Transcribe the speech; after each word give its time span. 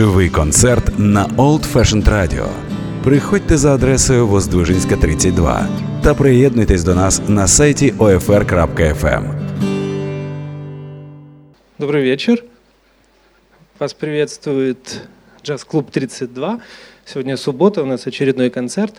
Живий 0.00 0.30
концерт 0.30 0.98
на 0.98 1.26
Old 1.26 1.74
Fashioned 1.74 2.08
Radio. 2.08 2.48
Приходьте 3.04 3.56
за 3.56 3.74
адресою 3.74 4.26
Воздвижинська, 4.26 4.96
32 4.96 5.68
та 6.02 6.14
приєднуйтесь 6.14 6.84
до 6.84 6.94
нас 6.94 7.22
на 7.28 7.46
сайті 7.46 7.92
OFR.FM. 7.98 9.24
Добрый 11.78 12.02
вечер. 12.02 12.44
Вас 13.78 13.92
приветствует 13.92 15.02
джаз-клуб 15.44 15.90
32. 15.90 16.60
Сегодня 17.04 17.36
суббота, 17.36 17.82
у 17.82 17.86
нас 17.86 18.06
очередной 18.06 18.50
концерт. 18.50 18.94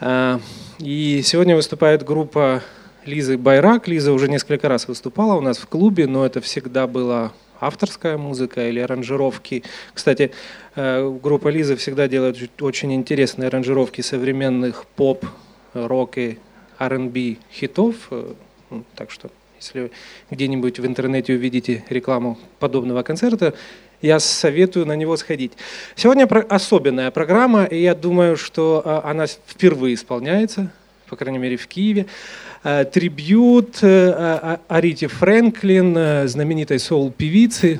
А, 0.00 0.40
и 0.78 1.20
сегодня 1.22 1.54
выступает 1.54 2.02
группа 2.02 2.62
Лизы 3.04 3.36
Байрак. 3.36 3.88
Лиза 3.88 4.12
уже 4.12 4.28
несколько 4.28 4.68
раз 4.68 4.88
выступала 4.88 5.34
у 5.34 5.42
нас 5.42 5.58
в 5.58 5.66
клубе, 5.66 6.06
но 6.06 6.24
это 6.24 6.40
всегда 6.40 6.86
была 6.86 7.32
авторская 7.60 8.18
музыка 8.18 8.68
или 8.68 8.80
аранжировки. 8.80 9.64
Кстати, 9.92 10.32
э, 10.74 11.18
группа 11.22 11.48
Лиза 11.48 11.76
всегда 11.76 12.08
делает 12.08 12.38
очень 12.62 12.92
интересные 12.94 13.48
аранжировки 13.48 14.00
современных 14.00 14.86
поп, 14.96 15.24
рок 15.72 16.18
и 16.18 16.38
R&B 16.78 17.36
хитов. 17.52 17.96
Э, 18.10 18.32
ну, 18.70 18.84
так 18.94 19.10
что, 19.10 19.30
если 19.60 19.90
где-нибудь 20.30 20.78
в 20.78 20.86
интернете 20.86 21.34
увидите 21.34 21.84
рекламу 21.88 22.38
подобного 22.58 23.02
концерта, 23.02 23.54
я 24.02 24.20
советую 24.20 24.86
на 24.86 24.96
него 24.96 25.16
сходить. 25.16 25.52
Сегодня 25.96 26.24
особенная 26.24 27.10
программа, 27.10 27.64
и 27.64 27.80
я 27.80 27.94
думаю, 27.94 28.36
что 28.36 28.82
э, 28.84 29.08
она 29.08 29.26
впервые 29.26 29.94
исполняется, 29.94 30.70
по 31.08 31.16
крайней 31.16 31.38
мере, 31.38 31.56
в 31.56 31.66
Киеве. 31.66 32.06
Э, 32.64 32.86
трибют 32.86 33.80
э, 33.82 33.86
э, 33.86 34.56
Арите 34.68 35.06
Фрэнклин, 35.06 36.26
знаменитой 36.26 36.78
соул-певицы. 36.78 37.78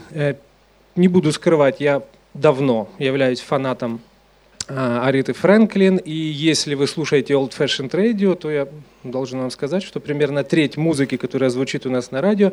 Не 0.95 1.09
буду 1.09 1.33
скрывать, 1.33 1.81
я 1.81 2.03
давно 2.35 2.89
являюсь 2.99 3.41
фанатом 3.41 4.01
Ариты 4.67 5.33
Фрэнклин, 5.33 5.97
и 5.97 6.13
если 6.13 6.75
вы 6.75 6.87
слушаете 6.87 7.35
Old 7.35 7.53
Fashioned 7.57 7.91
Radio, 7.91 8.35
то 8.35 8.51
я 8.51 8.69
должен 9.03 9.41
вам 9.41 9.51
сказать, 9.51 9.83
что 9.83 10.01
примерно 10.01 10.45
треть 10.45 10.77
музыки, 10.77 11.17
которая 11.17 11.51
звучит 11.51 11.87
у 11.87 11.91
нас 11.91 12.11
на 12.11 12.21
радио, 12.21 12.53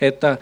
это 0.00 0.38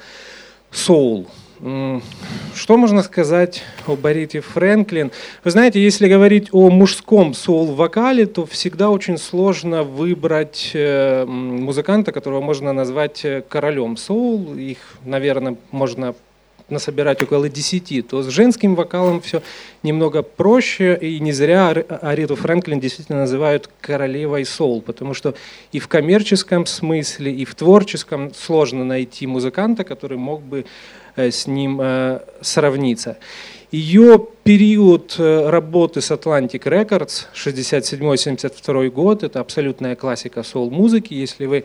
соул. 0.71 1.29
Что 1.61 2.79
можно 2.79 3.03
сказать 3.03 3.63
о 3.87 3.95
Барите 3.95 4.41
Фрэнклин? 4.41 5.13
Вы 5.45 5.51
знаете, 5.51 5.83
если 5.83 6.09
говорить 6.09 6.49
о 6.53 6.71
мужском 6.71 7.35
соул-вокале, 7.35 8.25
то 8.25 8.47
всегда 8.47 8.89
очень 8.89 9.19
сложно 9.19 9.83
выбрать 9.83 10.71
э, 10.73 11.27
музыканта, 11.27 12.13
которого 12.13 12.41
можно 12.41 12.73
назвать 12.73 13.27
э, 13.27 13.43
королем 13.47 13.99
соул. 13.99 14.55
Их, 14.55 14.79
наверное, 15.05 15.59
можно 15.71 16.15
насобирать 16.71 17.23
около 17.23 17.51
10, 17.51 18.09
то 18.09 18.23
с 18.23 18.29
женским 18.29 18.75
вокалом 18.75 19.21
все 19.21 19.43
немного 19.83 20.23
проще, 20.23 20.97
и 20.99 21.21
не 21.21 21.33
зря 21.33 21.69
Ариту 21.69 22.37
Фрэнклин 22.37 22.81
действительно 22.81 23.21
называют 23.21 23.69
королевой 23.81 24.47
соул, 24.47 24.81
потому 24.81 25.13
что 25.13 25.35
и 25.73 25.79
в 25.79 25.89
коммерческом 25.89 26.65
смысле, 26.65 27.33
и 27.33 27.45
в 27.45 27.55
творческом 27.55 28.33
сложно 28.33 28.85
найти 28.85 29.27
музыканта, 29.27 29.85
который 29.85 30.17
мог 30.17 30.43
бы 30.43 30.65
с 31.29 31.47
ним 31.47 31.81
э, 31.81 32.21
сравниться. 32.41 33.19
Ее 33.71 34.27
период 34.43 35.15
э, 35.19 35.49
работы 35.49 36.01
с 36.01 36.11
Atlantic 36.11 36.63
Records 36.63 37.27
67-72 37.35 38.91
год, 38.91 39.23
это 39.23 39.41
абсолютная 39.41 39.95
классика 39.95 40.43
соул-музыки. 40.43 41.15
Если 41.15 41.47
вы 41.47 41.65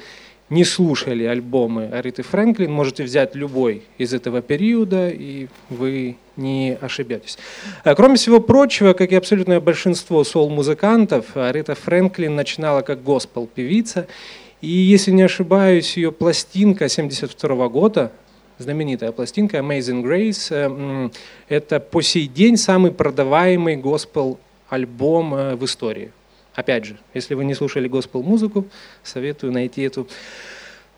не 0.49 0.63
слушали 0.63 1.23
альбомы 1.23 1.89
Ариты 1.91 2.21
Фрэнклин, 2.21 2.71
можете 2.71 3.03
взять 3.03 3.33
любой 3.33 3.83
из 3.97 4.13
этого 4.13 4.41
периода, 4.41 5.09
и 5.09 5.47
вы 5.69 6.17
не 6.37 6.77
ошибетесь. 6.79 7.37
Кроме 7.83 8.15
всего 8.15 8.39
прочего, 8.39 8.93
как 8.93 9.11
и 9.11 9.15
абсолютное 9.15 9.59
большинство 9.59 10.23
соул-музыкантов, 10.23 11.35
Арита 11.35 11.73
Фрэнклин 11.73 12.35
начинала 12.35 12.81
как 12.81 13.01
госпел-певица, 13.01 14.07
и, 14.61 14.67
если 14.67 15.11
не 15.11 15.23
ошибаюсь, 15.23 15.97
ее 15.97 16.11
пластинка 16.11 16.88
72 16.89 17.67
года, 17.69 18.11
знаменитая 18.57 19.11
пластинка 19.11 19.57
Amazing 19.57 20.03
Grace. 20.03 20.47
Э, 20.51 21.09
это 21.49 21.79
по 21.79 22.01
сей 22.01 22.27
день 22.27 22.57
самый 22.57 22.91
продаваемый 22.91 23.75
госпел 23.75 24.39
альбом 24.69 25.35
э, 25.35 25.55
в 25.55 25.66
истории. 25.66 26.11
Опять 26.53 26.85
же, 26.85 26.97
если 27.13 27.33
вы 27.33 27.44
не 27.45 27.53
слушали 27.53 27.88
госпел 27.88 28.23
музыку, 28.23 28.65
советую 29.03 29.51
найти 29.51 29.81
эту 29.81 30.07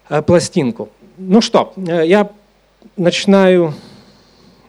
э, 0.09 0.21
пластинку. 0.21 0.89
Ну 1.17 1.41
что, 1.41 1.73
я 1.77 2.31
начинаю. 2.95 3.73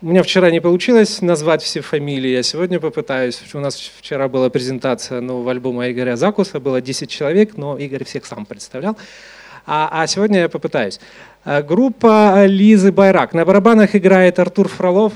У 0.01 0.07
меня 0.07 0.23
вчера 0.23 0.51
не 0.51 0.61
получилось 0.61 1.21
назвать 1.21 1.61
все 1.61 1.81
фамилии, 1.81 2.31
я 2.31 2.43
сегодня 2.43 2.79
попытаюсь. 2.79 3.43
У 3.53 3.59
нас 3.59 3.77
вчера 3.77 4.29
была 4.29 4.49
презентация 4.49 5.21
нового 5.21 5.51
альбома 5.51 5.91
Игоря 5.91 6.17
Закуса, 6.17 6.61
было 6.61 6.81
10 6.81 7.11
человек, 7.11 7.57
но 7.57 7.77
Игорь 7.77 8.05
всех 8.05 8.25
сам 8.25 8.47
представлял. 8.47 8.97
А, 9.71 9.91
а 9.93 10.07
сегодня 10.07 10.41
я 10.41 10.49
попытаюсь. 10.49 10.99
Э, 11.51 11.63
группа 11.63 12.45
Лизы 12.45 12.93
Байрак. 12.93 13.33
На 13.33 13.47
барабанах 13.47 13.97
играет 13.97 14.39
Артур 14.39 14.69
Фролов. 14.69 15.15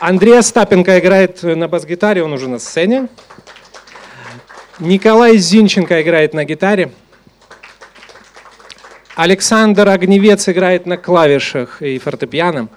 Андрей 0.00 0.40
Остапенко 0.40 0.98
играет 0.98 1.44
на 1.44 1.68
бас-гитаре, 1.68 2.24
он 2.24 2.32
уже 2.32 2.48
на 2.48 2.58
сцене. 2.58 3.06
Николай 4.80 5.36
Зинченко 5.36 6.02
играет 6.02 6.34
на 6.34 6.44
гитаре. 6.44 6.90
Александр 9.14 9.88
Огневец 9.88 10.48
играет 10.48 10.84
на 10.84 10.96
клавишах 10.96 11.80
и 11.80 11.96
фортепиано. 12.00 12.68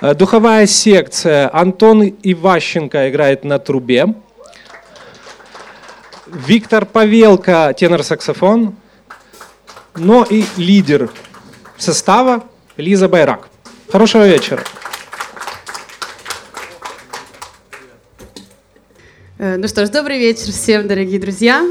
Э, 0.00 0.14
духовая 0.14 0.64
секция. 0.64 1.50
Антон 1.52 2.02
Иващенко 2.22 3.10
играет 3.10 3.44
на 3.44 3.58
трубе. 3.58 4.14
Виктор 6.32 6.84
Павелко, 6.84 7.74
тенор-саксофон, 7.76 8.74
но 9.96 10.24
и 10.28 10.44
лидер 10.56 11.10
состава 11.78 12.44
Лиза 12.76 13.08
Байрак. 13.08 13.48
Хорошего 13.90 14.26
вечера. 14.26 14.62
Э, 19.38 19.56
ну 19.56 19.68
что 19.68 19.86
ж, 19.86 19.88
добрый 19.88 20.18
вечер 20.18 20.52
всем, 20.52 20.86
дорогие 20.86 21.18
друзья. 21.18 21.64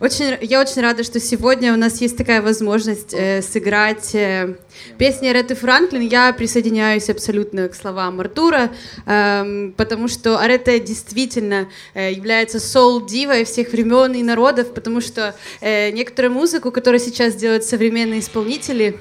Очень, 0.00 0.38
я 0.42 0.60
очень 0.60 0.80
рада, 0.80 1.02
что 1.02 1.18
сегодня 1.18 1.74
у 1.74 1.76
нас 1.76 2.00
есть 2.00 2.16
такая 2.16 2.40
возможность 2.40 3.12
э, 3.12 3.42
сыграть 3.42 4.14
э, 4.14 4.54
песни 4.96 5.26
Ареты 5.26 5.56
Франклин. 5.56 6.02
Я 6.02 6.32
присоединяюсь 6.32 7.10
абсолютно 7.10 7.68
к 7.68 7.74
словам 7.74 8.20
Артура, 8.20 8.70
э, 9.06 9.72
потому 9.76 10.06
что 10.06 10.38
Арета 10.38 10.78
действительно 10.78 11.68
э, 11.94 12.12
является 12.12 12.60
соул-дивой 12.60 13.44
всех 13.44 13.72
времен 13.72 14.12
и 14.14 14.22
народов, 14.22 14.72
потому 14.72 15.00
что 15.00 15.34
э, 15.60 15.90
некоторую 15.90 16.32
музыку, 16.32 16.70
которую 16.70 17.00
сейчас 17.00 17.34
делают 17.34 17.64
современные 17.64 18.20
исполнители, 18.20 19.00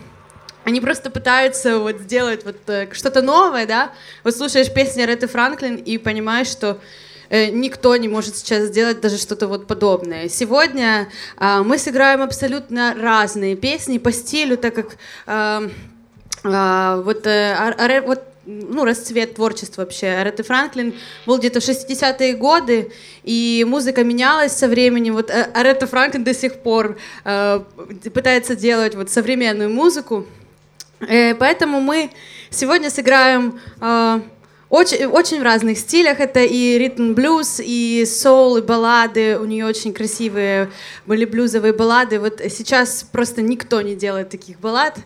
они 0.63 0.81
просто 0.81 1.11
пытаются 1.11 1.77
вот 1.77 1.99
сделать 1.99 2.43
вот 2.43 2.57
э, 2.65 2.87
что-то 2.91 3.21
новое, 3.21 3.67
да? 3.67 3.93
Вот 4.23 4.35
слушаешь 4.35 4.73
песни 4.73 5.03
Ареты 5.03 5.27
Франклин 5.27 5.75
и 5.75 5.99
понимаешь, 5.99 6.47
что 6.47 6.79
никто 7.29 7.95
не 7.97 8.07
может 8.07 8.35
сейчас 8.37 8.63
сделать 8.65 9.01
даже 9.01 9.17
что-то 9.17 9.47
вот 9.47 9.67
подобное. 9.67 10.29
Сегодня 10.29 11.09
э, 11.39 11.61
мы 11.63 11.77
сыграем 11.77 12.21
абсолютно 12.21 12.95
разные 12.99 13.55
песни 13.55 13.97
по 13.97 14.11
стилю, 14.11 14.57
так 14.57 14.75
как 14.75 14.97
э, 15.27 15.69
э, 16.43 17.01
вот, 17.03 17.27
э, 17.27 18.01
вот 18.05 18.23
ну, 18.47 18.85
расцвет 18.85 19.35
творчества 19.35 19.81
вообще. 19.81 20.07
Ареты 20.07 20.43
Франклин 20.43 20.93
был 21.25 21.37
где-то 21.37 21.59
в 21.59 21.63
60-е 21.63 22.33
годы, 22.35 22.91
и 23.23 23.65
музыка 23.67 24.03
менялась 24.03 24.53
со 24.53 24.67
временем. 24.67 25.13
Вот 25.13 25.29
э, 25.29 25.49
Арета 25.53 25.85
Франклин 25.85 26.23
до 26.23 26.33
сих 26.33 26.55
пор 26.55 26.97
э, 27.25 27.59
пытается 28.13 28.55
делать 28.55 28.95
вот 28.95 29.09
современную 29.09 29.69
музыку. 29.69 30.25
Э, 31.01 31.35
поэтому 31.35 31.81
мы 31.81 32.09
сегодня 32.49 32.89
сыграем 32.89 33.59
э, 33.81 34.21
очень, 34.69 35.05
очень 35.05 35.39
в 35.39 35.43
разных 35.43 35.77
стилях. 35.77 36.19
Это 36.19 36.41
и 36.41 36.77
ритм 36.77 37.13
блюз, 37.13 37.59
и 37.63 38.05
соул, 38.05 38.57
и 38.57 38.61
баллады. 38.61 39.37
У 39.39 39.45
нее 39.45 39.65
очень 39.65 39.93
красивые 39.93 40.69
были 41.05 41.25
блюзовые 41.25 41.73
баллады. 41.73 42.19
Вот 42.19 42.41
сейчас 42.49 43.03
просто 43.03 43.41
никто 43.41 43.81
не 43.81 43.95
делает 43.95 44.29
таких 44.29 44.59
баллад. 44.59 44.97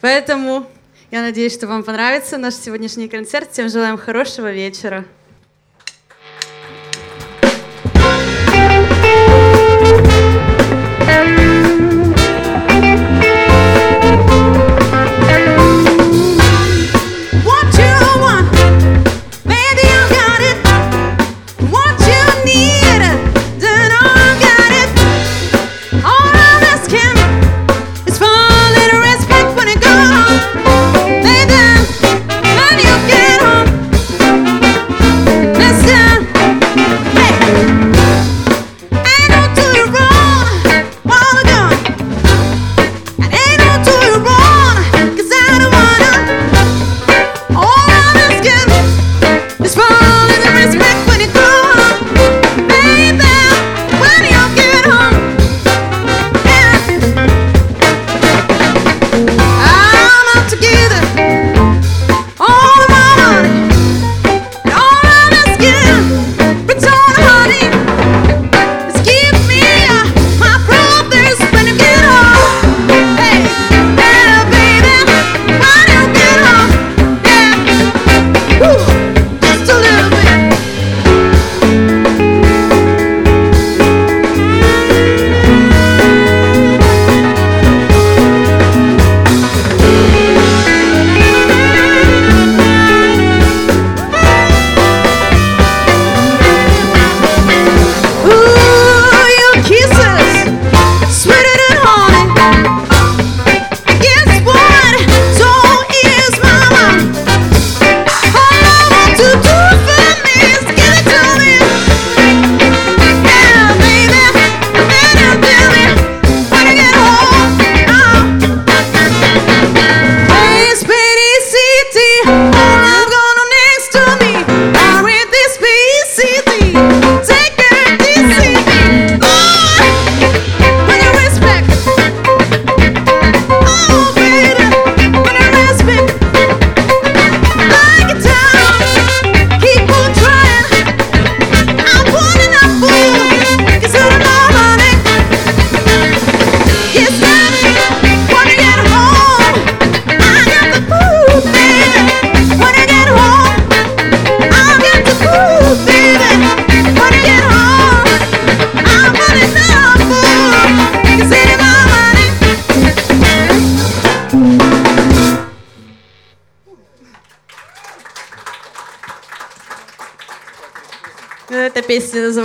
Поэтому 0.00 0.66
я 1.10 1.22
надеюсь, 1.22 1.54
что 1.54 1.66
вам 1.66 1.82
понравится 1.82 2.36
наш 2.36 2.54
сегодняшний 2.54 3.08
концерт. 3.08 3.52
Всем 3.52 3.68
желаем 3.68 3.96
хорошего 3.96 4.52
вечера. 4.52 5.04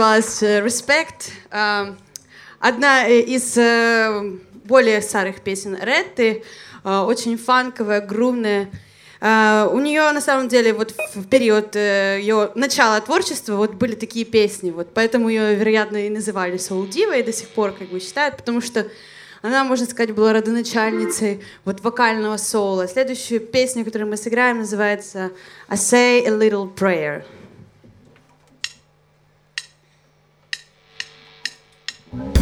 Называлась 0.02 0.42
«Respect». 0.42 1.30
Одна 2.60 3.08
из 3.08 3.54
более 4.64 5.00
старых 5.00 5.42
песен 5.42 5.78
Ретты, 5.80 6.44
очень 6.84 7.38
фанковая, 7.38 8.02
грумная. 8.02 8.72
У 9.22 9.80
нее 9.80 10.12
на 10.12 10.22
самом 10.22 10.48
деле 10.48 10.74
вот 10.74 10.96
в 11.14 11.28
период 11.28 11.76
ее 11.76 12.50
начала 12.56 13.00
творчества 13.00 13.56
вот 13.58 13.76
были 13.76 13.94
такие 13.94 14.26
песни, 14.26 14.72
вот 14.72 14.92
поэтому 14.96 15.30
ее, 15.30 15.54
вероятно, 15.54 15.98
и 16.08 16.10
называли 16.10 16.56
Soul 16.56 16.90
Diva 16.90 17.20
и 17.20 17.24
до 17.24 17.32
сих 17.32 17.50
пор 17.50 17.74
как 17.74 17.90
бы 17.90 18.00
считают, 18.00 18.38
потому 18.38 18.60
что 18.62 18.88
она, 19.44 19.64
можно 19.64 19.86
сказать, 19.86 20.16
была 20.16 20.34
родоначальницей 20.34 21.44
вот 21.64 21.82
вокального 21.82 22.38
соло. 22.38 22.88
Следующую 22.88 23.40
песню, 23.40 23.86
которую 23.86 24.10
мы 24.10 24.18
сыграем, 24.18 24.58
называется 24.58 25.30
«I 25.68 25.78
say 25.78 26.26
a 26.26 26.32
little 26.32 26.74
prayer». 26.74 27.24
Bye. 32.14 32.41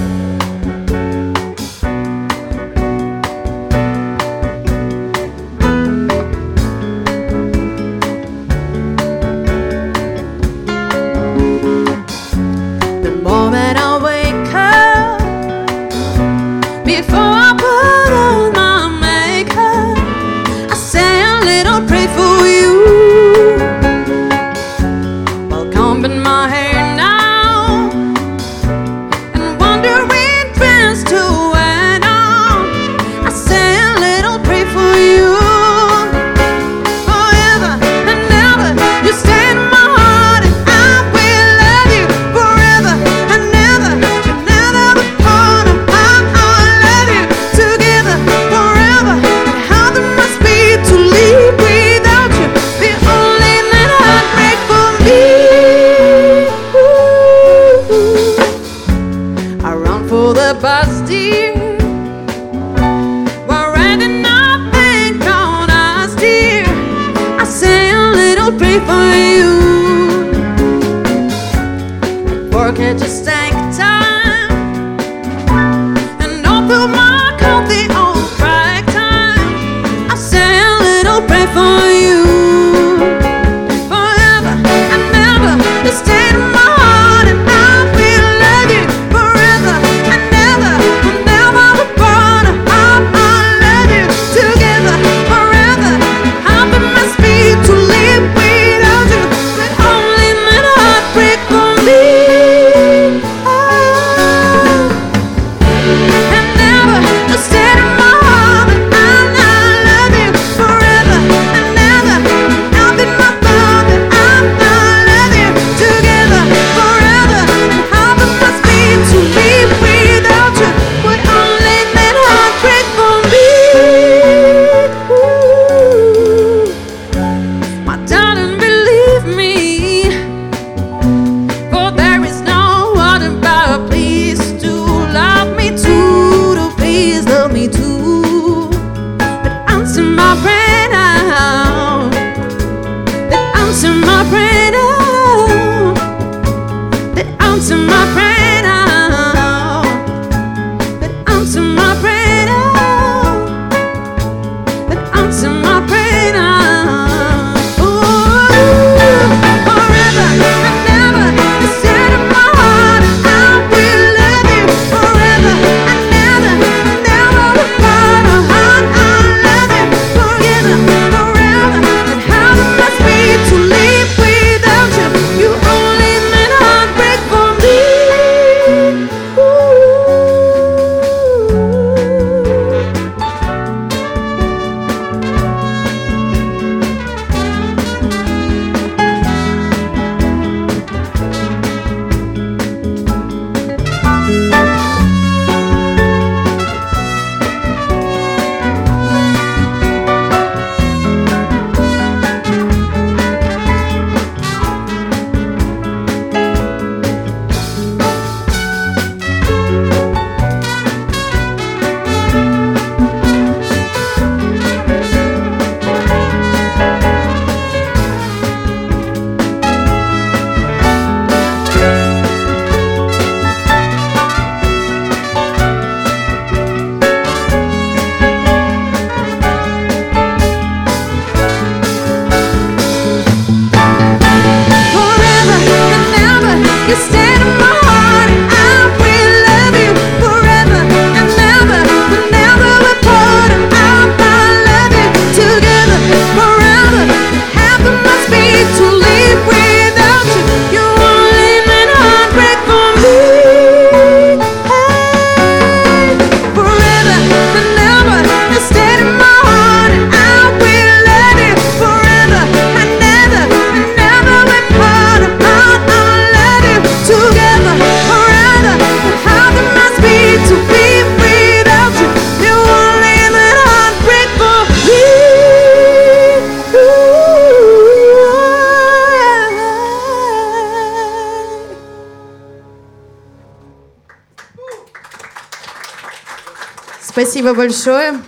Спасибо 287.39 287.55
большое. 287.55 288.19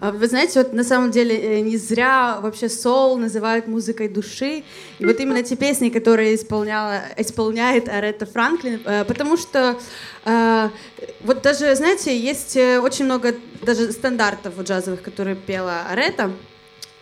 А 0.00 0.10
вы 0.10 0.26
знаете, 0.26 0.58
вот 0.58 0.72
на 0.72 0.82
самом 0.82 1.12
деле 1.12 1.36
э, 1.36 1.60
не 1.60 1.76
зря 1.76 2.40
вообще 2.42 2.68
соул 2.68 3.16
называют 3.16 3.68
музыкой 3.68 4.08
души. 4.08 4.64
И 4.98 5.06
вот 5.06 5.20
именно 5.20 5.44
те 5.44 5.54
песни, 5.54 5.88
которые 5.88 6.34
исполняла, 6.34 7.00
исполняет 7.16 7.88
Аретта 7.88 8.26
Франклин, 8.26 8.80
э, 8.84 9.04
потому 9.04 9.36
что 9.36 9.78
э, 10.24 10.68
вот 11.20 11.42
даже, 11.42 11.76
знаете, 11.76 12.18
есть 12.18 12.56
очень 12.56 13.04
много 13.04 13.36
даже 13.62 13.92
стандартов 13.92 14.58
у 14.58 14.64
джазовых, 14.64 15.00
которые 15.00 15.36
пела 15.36 15.82
Аретта. 15.88 16.32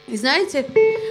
И 0.07 0.19
знаете, 0.19 0.67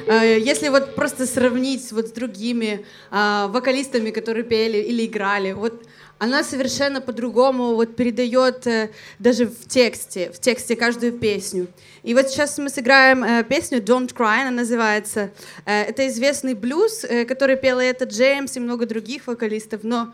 если 0.08 0.70
вот 0.70 0.96
просто 0.96 1.28
сравнить 1.28 1.92
вот 1.92 2.08
с 2.08 2.12
другими 2.12 2.84
вокалистами, 3.12 4.10
которые 4.10 4.44
пели 4.44 4.80
или 4.80 5.06
играли, 5.06 5.52
вот 5.52 5.84
она 6.20 6.44
совершенно 6.44 7.02
по-другому 7.02 7.76
вот 7.76 7.96
передает 7.96 8.66
э, 8.68 8.90
даже 9.20 9.46
в 9.46 9.68
тексте, 9.68 10.32
в 10.32 10.40
тексте 10.40 10.76
каждую 10.76 11.14
песню. 11.14 11.68
И 12.04 12.14
вот 12.14 12.30
сейчас 12.30 12.58
мы 12.58 12.70
сыграем 12.70 13.24
э, 13.24 13.44
песню 13.44 13.80
Don't 13.80 14.14
Cry, 14.14 14.42
она 14.42 14.52
называется. 14.52 15.32
Э, 15.66 15.84
это 15.84 16.08
известный 16.08 16.54
блюз, 16.54 17.06
который 17.28 17.58
пел 17.58 17.80
это 17.80 18.06
Джеймс 18.06 18.58
и 18.58 18.60
много 18.60 18.86
других 18.86 19.28
вокалистов, 19.28 19.84
но 19.84 20.14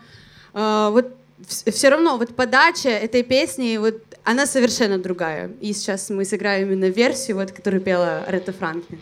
вот 0.52 1.16
все 1.48 1.88
равно 1.88 2.16
вот 2.16 2.36
подача 2.36 2.90
этой 2.90 3.24
песни, 3.24 3.76
вот 3.76 4.00
она 4.22 4.46
совершенно 4.46 4.98
другая. 4.98 5.50
И 5.60 5.72
сейчас 5.72 6.10
мы 6.10 6.24
сыграем 6.24 6.68
именно 6.68 6.88
версию, 6.88 7.38
вот, 7.38 7.50
которую 7.50 7.80
пела 7.82 8.24
Ретта 8.28 8.52
Франклин. 8.52 9.00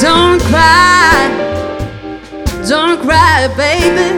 Don't 0.00 0.40
cry, 0.40 1.28
don't 2.66 3.02
cry, 3.02 3.48
baby. 3.54 4.08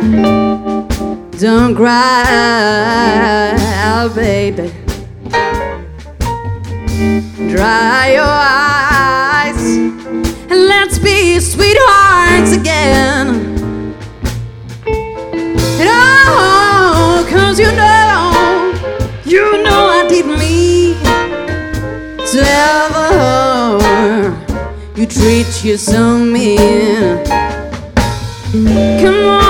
Don't 1.38 1.74
cry, 1.74 1.98
baby. 4.14 4.70
Dry 7.50 8.12
your 8.12 8.22
eyes 8.24 9.76
and 9.76 10.68
let's 10.68 11.00
be 11.00 11.40
sweethearts 11.40 12.52
again. 12.52 13.28
And 14.86 15.88
oh, 15.90 17.26
cause 17.28 17.58
you 17.58 17.72
know, 17.72 18.32
you 19.24 19.62
know 19.64 19.91
treat 25.12 25.64
you 25.64 25.76
so 25.76 26.18
mean. 26.18 27.22
Come 29.00 29.24
on, 29.26 29.41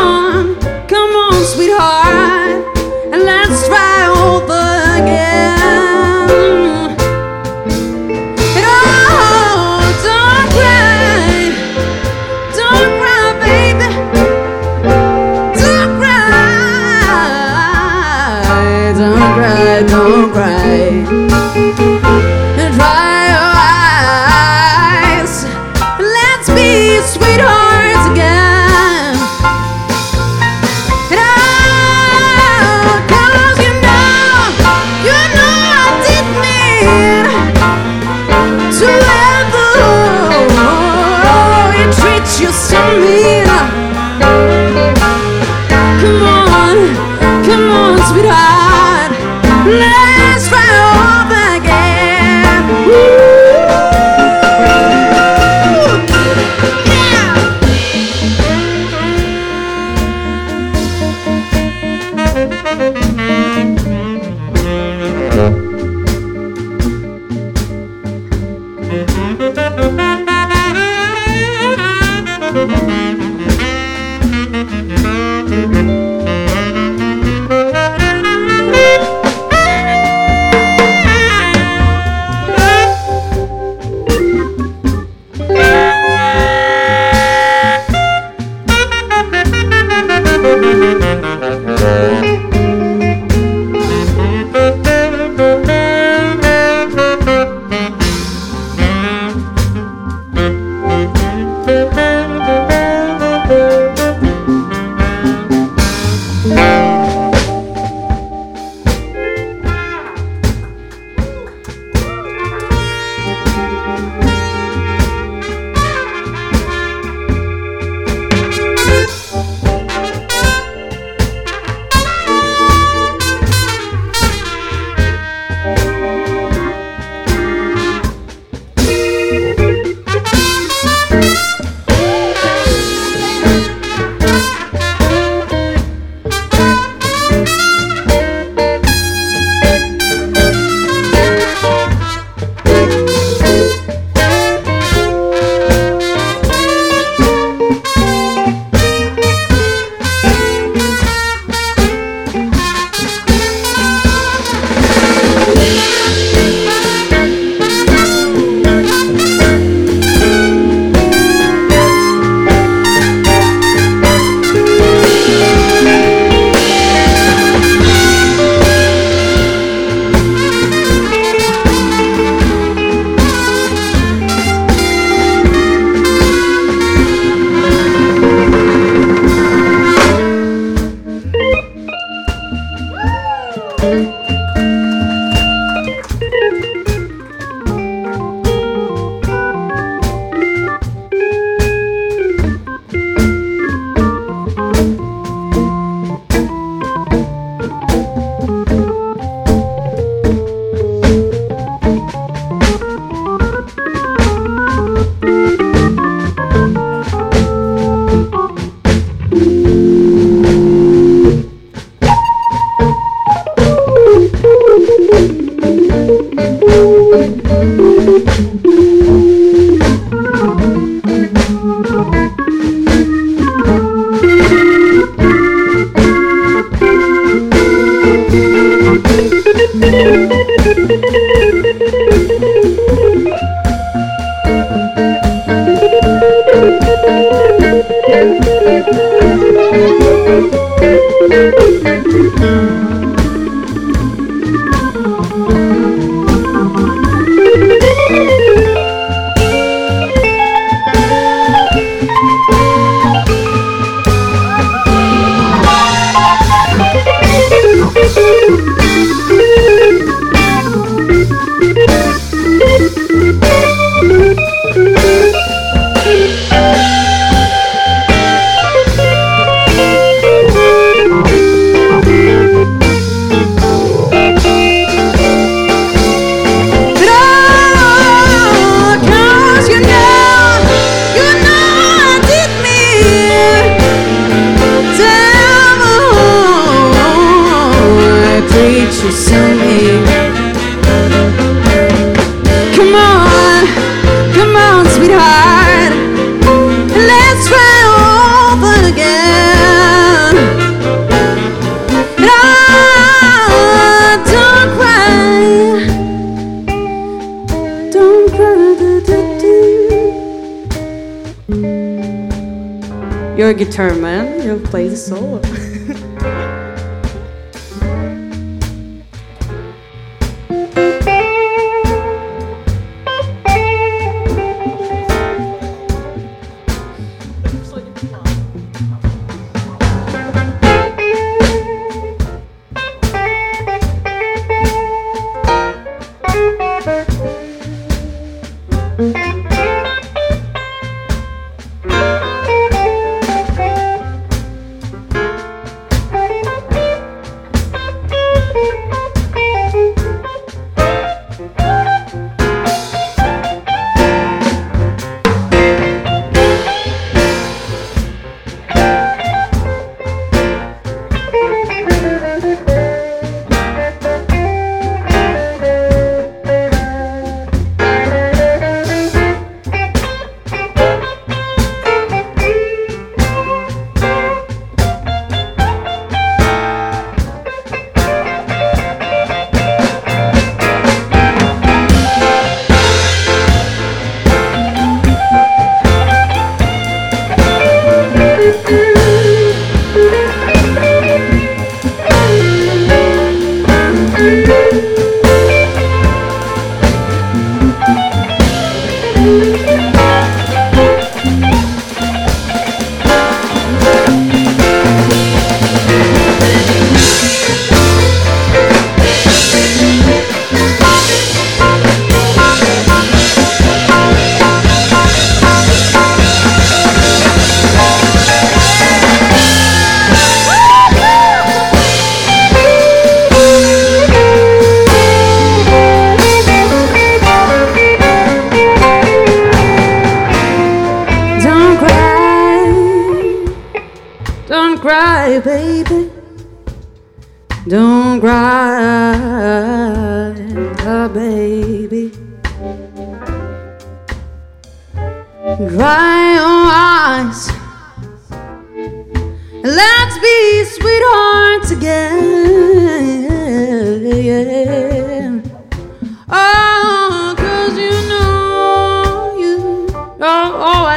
guitar 313.65 313.95
man. 313.95 314.43
You'll 314.43 314.59
play 314.59 314.89
the 314.89 314.97
solo. 314.97 315.42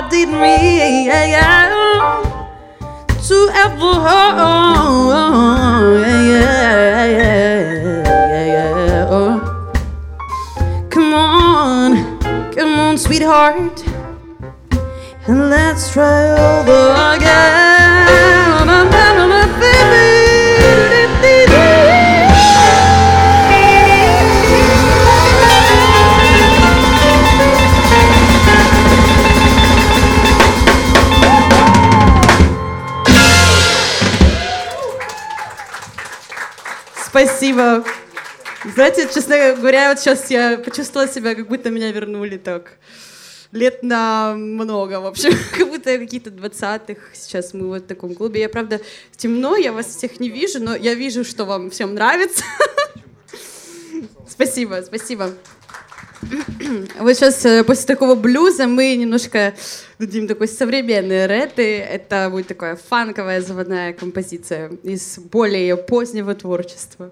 Didn't 0.10 0.40
to 3.28 3.50
ever. 3.54 3.76
Oh, 3.82 5.12
oh, 5.12 5.98
yeah, 5.98 7.06
yeah, 7.06 7.66
yeah, 8.04 8.46
yeah, 8.46 9.08
oh. 9.10 9.36
Come 10.90 11.14
on, 11.14 12.20
come 12.54 12.80
on, 12.80 12.98
sweetheart. 12.98 13.84
And 15.28 15.50
let's 15.50 15.92
try 15.92 16.32
over 16.32 17.16
again. 17.16 17.65
Спасибо. 37.26 37.84
Знаете, 38.76 39.10
честно 39.12 39.56
говоря, 39.56 39.90
вот 39.90 40.00
сейчас 40.00 40.30
я 40.30 40.58
почувствовала 40.58 41.10
себя, 41.10 41.34
как 41.34 41.48
будто 41.48 41.72
меня 41.72 41.92
вернули 41.92 42.38
так 42.38 42.78
лет 43.52 43.82
на 43.82 44.36
много, 44.36 45.00
в 45.00 45.08
общем, 45.08 45.32
как 45.58 45.68
будто 45.70 45.98
какие-то 45.98 46.30
20-х. 46.30 47.02
Сейчас 47.14 47.54
мы 47.54 47.68
вот 47.68 47.84
в 47.84 47.88
таком 47.88 48.14
клубе. 48.14 48.42
Я, 48.42 48.50
правда, 48.50 48.80
темно, 49.16 49.56
я 49.56 49.72
вас 49.72 49.88
всех 49.88 50.20
не 50.20 50.30
вижу, 50.30 50.60
но 50.60 50.76
я 50.76 50.94
вижу, 50.94 51.24
что 51.24 51.46
вам 51.46 51.72
всем 51.72 51.96
нравится. 51.96 52.44
Спасибо, 54.28 54.84
спасибо. 54.86 55.32
Вот 57.00 57.16
сейчас 57.16 57.46
э, 57.46 57.64
после 57.64 57.86
такого 57.86 58.16
блюза 58.16 58.68
мы 58.68 58.96
немножко 58.96 59.54
дадим 60.00 60.28
такой 60.28 60.48
современный 60.48 61.26
рэты. 61.26 61.80
Это 61.80 62.30
будет 62.30 62.48
такая 62.48 62.76
фанковая 62.76 63.42
заводная 63.42 63.94
композиция 63.94 64.70
из 64.84 65.20
более 65.20 65.78
позднего 65.78 66.34
творчества. 66.36 67.12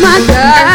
my 0.00 0.26
God. 0.26 0.69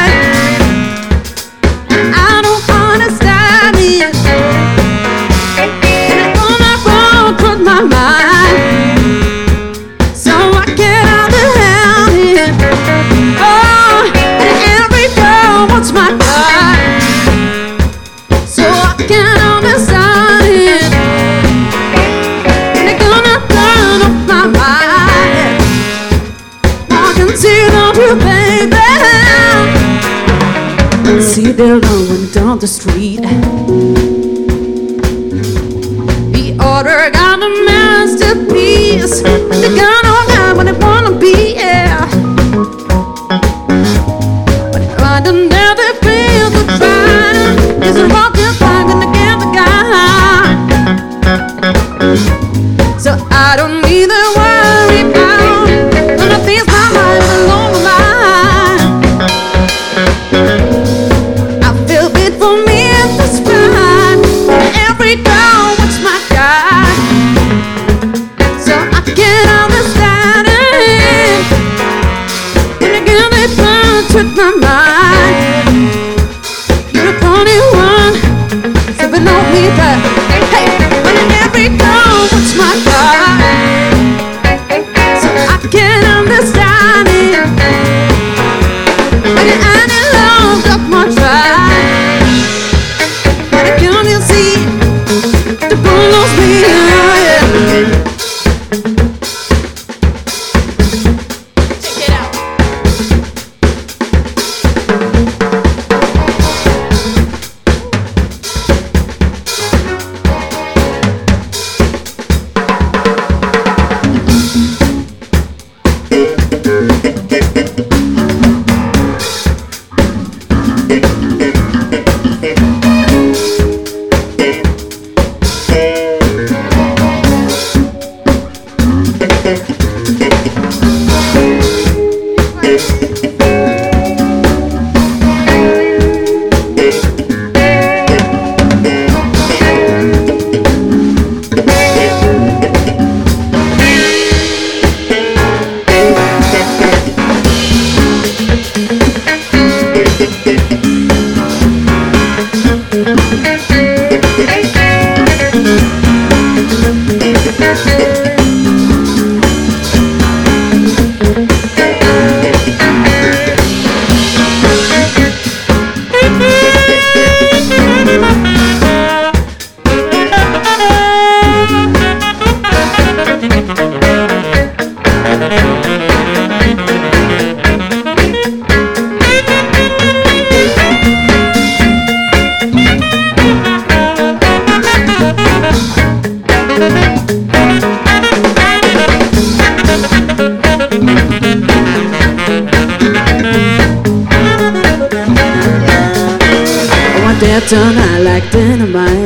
I 197.73 198.19
like 198.19 198.51
dynamite? 198.51 199.24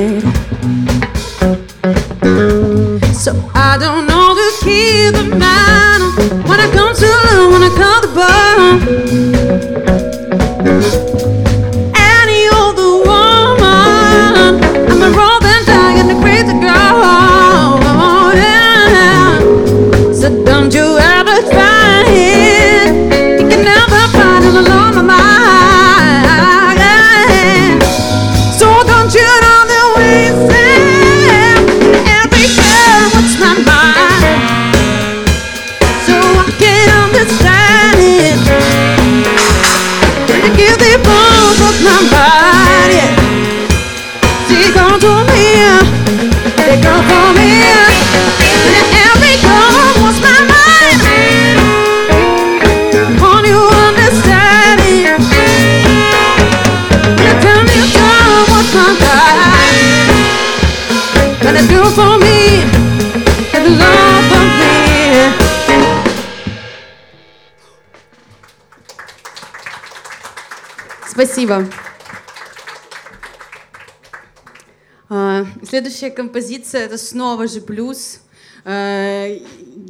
Следующая 75.99 76.15
композиция 76.15 76.85
это 76.85 76.97
снова 76.97 77.47
же 77.47 77.59
блюз. 77.59 78.21
Э, 78.63 79.39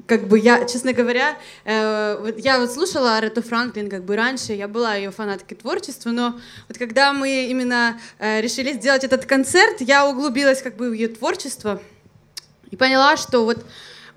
как 0.07 0.27
бы 0.27 0.39
я, 0.39 0.65
честно 0.65 0.93
говоря, 0.93 1.37
э, 1.65 2.33
я 2.37 2.59
вот 2.59 2.71
слушала 2.71 3.17
Арету 3.17 3.43
Франклин 3.43 3.89
как 3.89 4.03
бы 4.05 4.15
раньше, 4.15 4.53
я 4.53 4.67
была 4.67 4.95
ее 4.95 5.11
фанаткой 5.11 5.57
творчества, 5.57 6.09
но 6.09 6.39
вот 6.67 6.77
когда 6.79 7.13
мы 7.13 7.45
именно 7.45 7.99
э, 8.17 8.41
решили 8.41 8.73
сделать 8.73 9.03
этот 9.03 9.25
концерт, 9.25 9.81
я 9.81 10.07
углубилась 10.07 10.63
как 10.63 10.77
бы 10.77 10.89
в 10.89 10.93
ее 10.93 11.09
творчество 11.09 11.79
и 12.71 12.75
поняла, 12.75 13.15
что 13.15 13.45
вот 13.45 13.63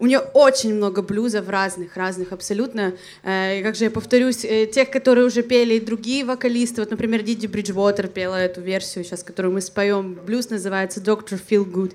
у 0.03 0.07
нее 0.07 0.19
очень 0.19 0.75
много 0.75 1.01
блюзов 1.01 1.49
разных, 1.49 1.97
разных 1.97 2.33
абсолютно. 2.33 2.95
И 3.23 3.61
как 3.63 3.77
же 3.77 3.85
я 3.85 3.91
повторюсь, 3.91 4.39
тех, 4.39 4.91
которые 4.91 5.25
уже 5.25 5.45
пели 5.45 5.75
и 5.75 5.81
другие 5.81 6.25
вокалисты. 6.25 6.81
Вот, 6.81 6.91
например, 6.91 7.23
Диди 7.23 7.47
Бриджвотер 7.47 8.09
пела 8.09 8.35
эту 8.35 8.61
версию 8.61 9.05
сейчас, 9.05 9.23
которую 9.23 9.55
мы 9.55 9.61
споем. 9.61 10.15
Блюз 10.27 10.51
называется 10.51 10.99
«Doctor 10.99 11.41
Feel 11.49 11.65
Good». 11.65 11.93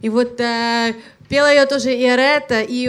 И 0.00 0.08
вот 0.08 0.40
э, 0.40 0.94
пела 1.28 1.52
ее 1.52 1.66
тоже 1.66 1.94
и 1.94 2.06
Арета, 2.06 2.62
и 2.62 2.88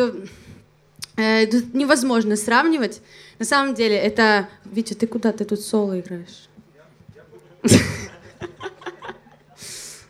э, 1.17 1.45
невозможно 1.73 2.37
сравнивать. 2.37 3.01
На 3.39 3.45
самом 3.45 3.75
деле 3.75 3.97
это... 3.97 4.47
Витя, 4.63 4.93
ты 4.93 5.05
куда? 5.05 5.33
Ты 5.33 5.43
тут 5.43 5.59
соло 5.59 5.99
играешь? 5.99 6.47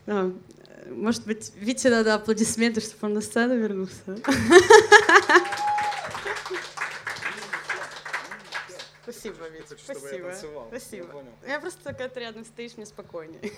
Может 0.96 1.26
быть, 1.26 1.52
Вите 1.56 1.90
надо 1.90 2.14
аплодисменты, 2.14 2.80
чтобы 2.80 3.08
он 3.08 3.14
на 3.14 3.20
сцену 3.20 3.54
вернулся. 3.54 3.94
Спасибо, 9.02 9.48
Витя, 9.48 9.78
спасибо. 9.78 10.28
Я 10.28 10.66
спасибо. 10.68 11.24
Я 11.46 11.60
просто, 11.60 11.80
когда 11.84 12.08
ты 12.08 12.20
рядом 12.20 12.44
стоишь, 12.44 12.76
мне 12.76 12.86
спокойнее. 12.86 13.40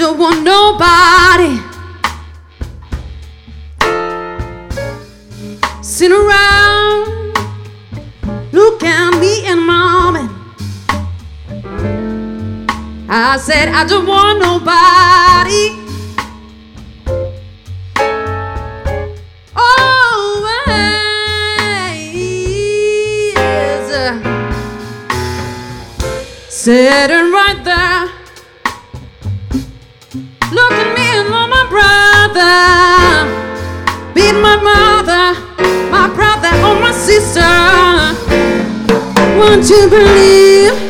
don't 0.00 0.18
want 0.18 0.42
nobody 0.42 1.60
sitting 5.82 6.16
around 6.16 7.34
look 8.50 8.82
at 8.82 9.20
me 9.20 9.44
and 9.44 9.60
mom. 9.60 10.16
I 13.10 13.36
said 13.36 13.68
I 13.68 13.84
don't 13.84 14.06
want 14.06 14.38
nobody. 14.38 14.99
Won't 39.50 39.68
you 39.68 39.88
believe 39.90 40.89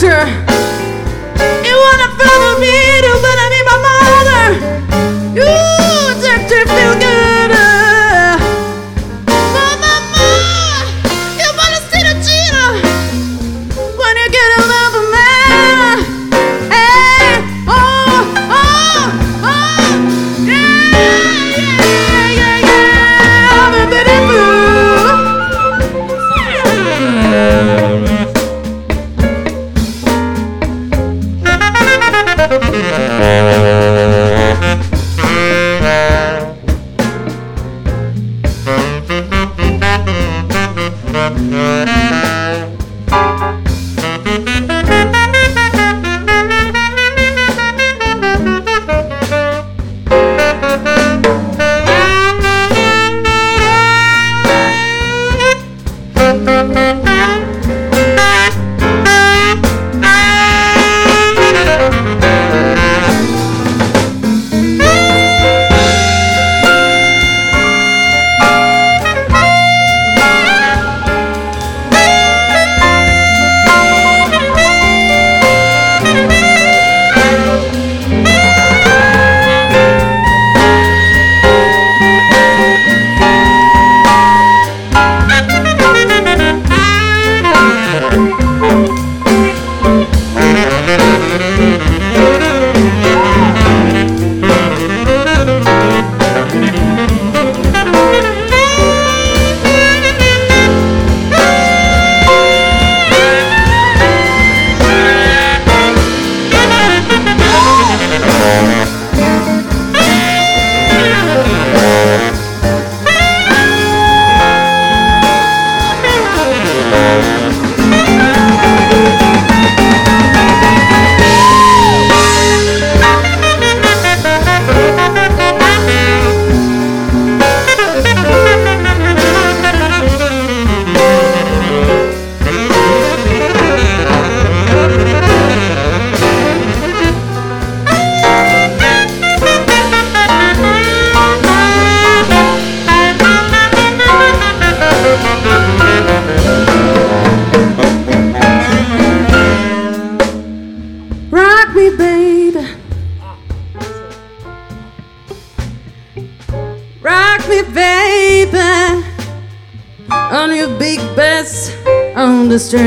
doctor. 0.00 0.57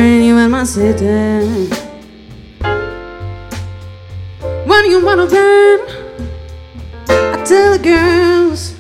This 0.02 0.10
journey 0.10 0.30
in 0.30 0.52
my 0.52 0.64
city. 0.64 1.70
When 4.66 4.86
you 4.89 5.04
wanna 5.06 5.26
run, 5.26 5.80
I 7.10 7.43
tell 7.45 7.74
the 7.74 7.80
girls, 7.84 8.74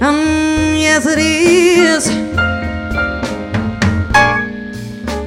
um, 0.00 0.74
yes 0.76 1.06
it 1.06 1.18
is. 1.18 2.08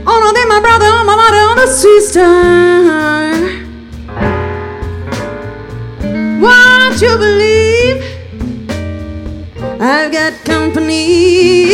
Oh 0.09 0.17
no, 0.21 0.32
they 0.34 0.45
my 0.45 0.59
brother, 0.59 0.88
oh 0.88 1.03
my 1.05 1.15
mother, 1.15 1.41
oh 1.47 1.55
the 1.55 1.67
sister. 1.67 2.28
Won't 6.41 7.01
you 7.01 7.17
believe 7.17 7.97
I've 9.80 10.11
got 10.11 10.34
company? 10.45 11.67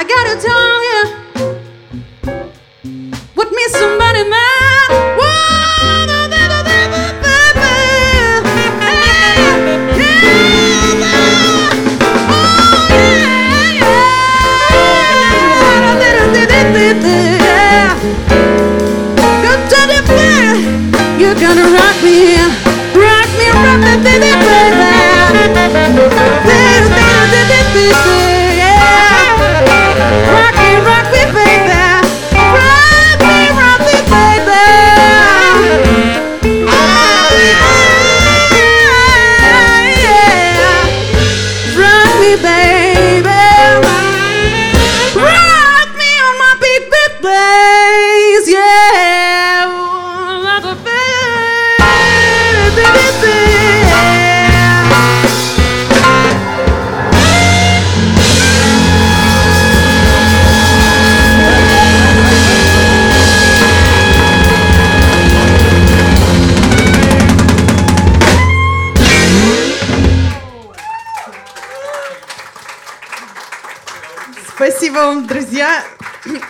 I 0.00 0.04
gotta 0.04 0.40
tell 0.40 0.82
you, 0.88 1.02
what 3.34 3.50
me 3.50 3.64
somebody 3.70 4.22
man. 4.30 4.90
Whoa, 5.18 6.06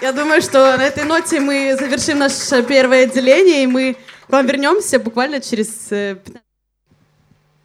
Я 0.09 0.15
думаю, 0.15 0.41
что 0.41 0.75
на 0.79 0.85
этой 0.85 1.05
ноте 1.05 1.39
мы 1.39 1.77
завершим 1.79 2.19
наше 2.19 2.63
первое 2.63 3.05
отделение, 3.05 3.65
и 3.65 3.67
мы 3.67 3.95
к 4.27 4.33
вам 4.33 4.47
вернемся 4.47 4.99
буквально 4.99 5.39
через... 5.39 5.69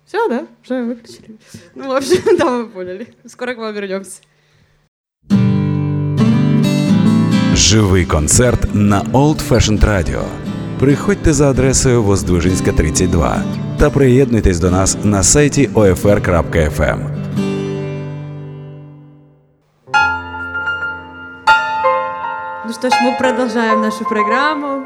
Все, 0.06 0.28
да? 0.28 0.46
Уже 0.62 0.84
выключили. 0.84 1.38
Ну, 1.74 1.88
в 1.88 1.96
общем, 1.96 2.38
да, 2.38 2.46
вы 2.46 2.66
поняли. 2.68 3.08
Скоро 3.26 3.54
к 3.54 3.60
вам 3.60 3.74
вернемся. 3.74 4.20
Живий 7.56 8.06
концерт 8.06 8.74
на 8.74 9.04
Old 9.14 9.39
Fashioned 9.50 9.80
Radio. 9.80 10.26
Приходьте 10.82 11.32
за 11.32 11.50
адресою 11.50 12.04
Воздвижинська 12.04 12.74
32 12.74 13.44
та 13.80 13.89
приєднуйтесь 13.89 14.60
до 14.60 14.72
нас 14.72 14.98
на 15.04 15.24
сайті 15.24 15.70
OFR.FM. 15.74 17.12
что 22.74 22.89
ж, 22.89 22.93
мы 23.01 23.15
продолжаем 23.17 23.82
нашу 23.82 24.03
программу. 24.03 24.86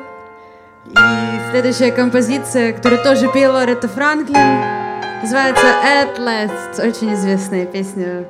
И 0.85 1.39
следующая 1.51 1.91
композиция, 1.91 2.73
которую 2.73 3.01
тоже 3.03 3.31
пела 3.31 3.65
Ретта 3.65 3.87
Франклин, 3.87 5.21
называется 5.21 5.65
«At 5.83 6.17
Last». 6.17 6.85
Очень 6.85 7.13
известная 7.13 7.65
песня. 7.65 8.25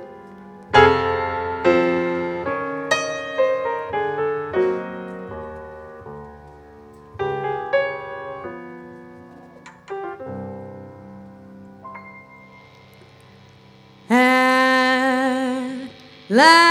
At 16.29 16.66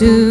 do 0.00 0.29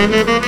Mm-hmm. 0.00 0.39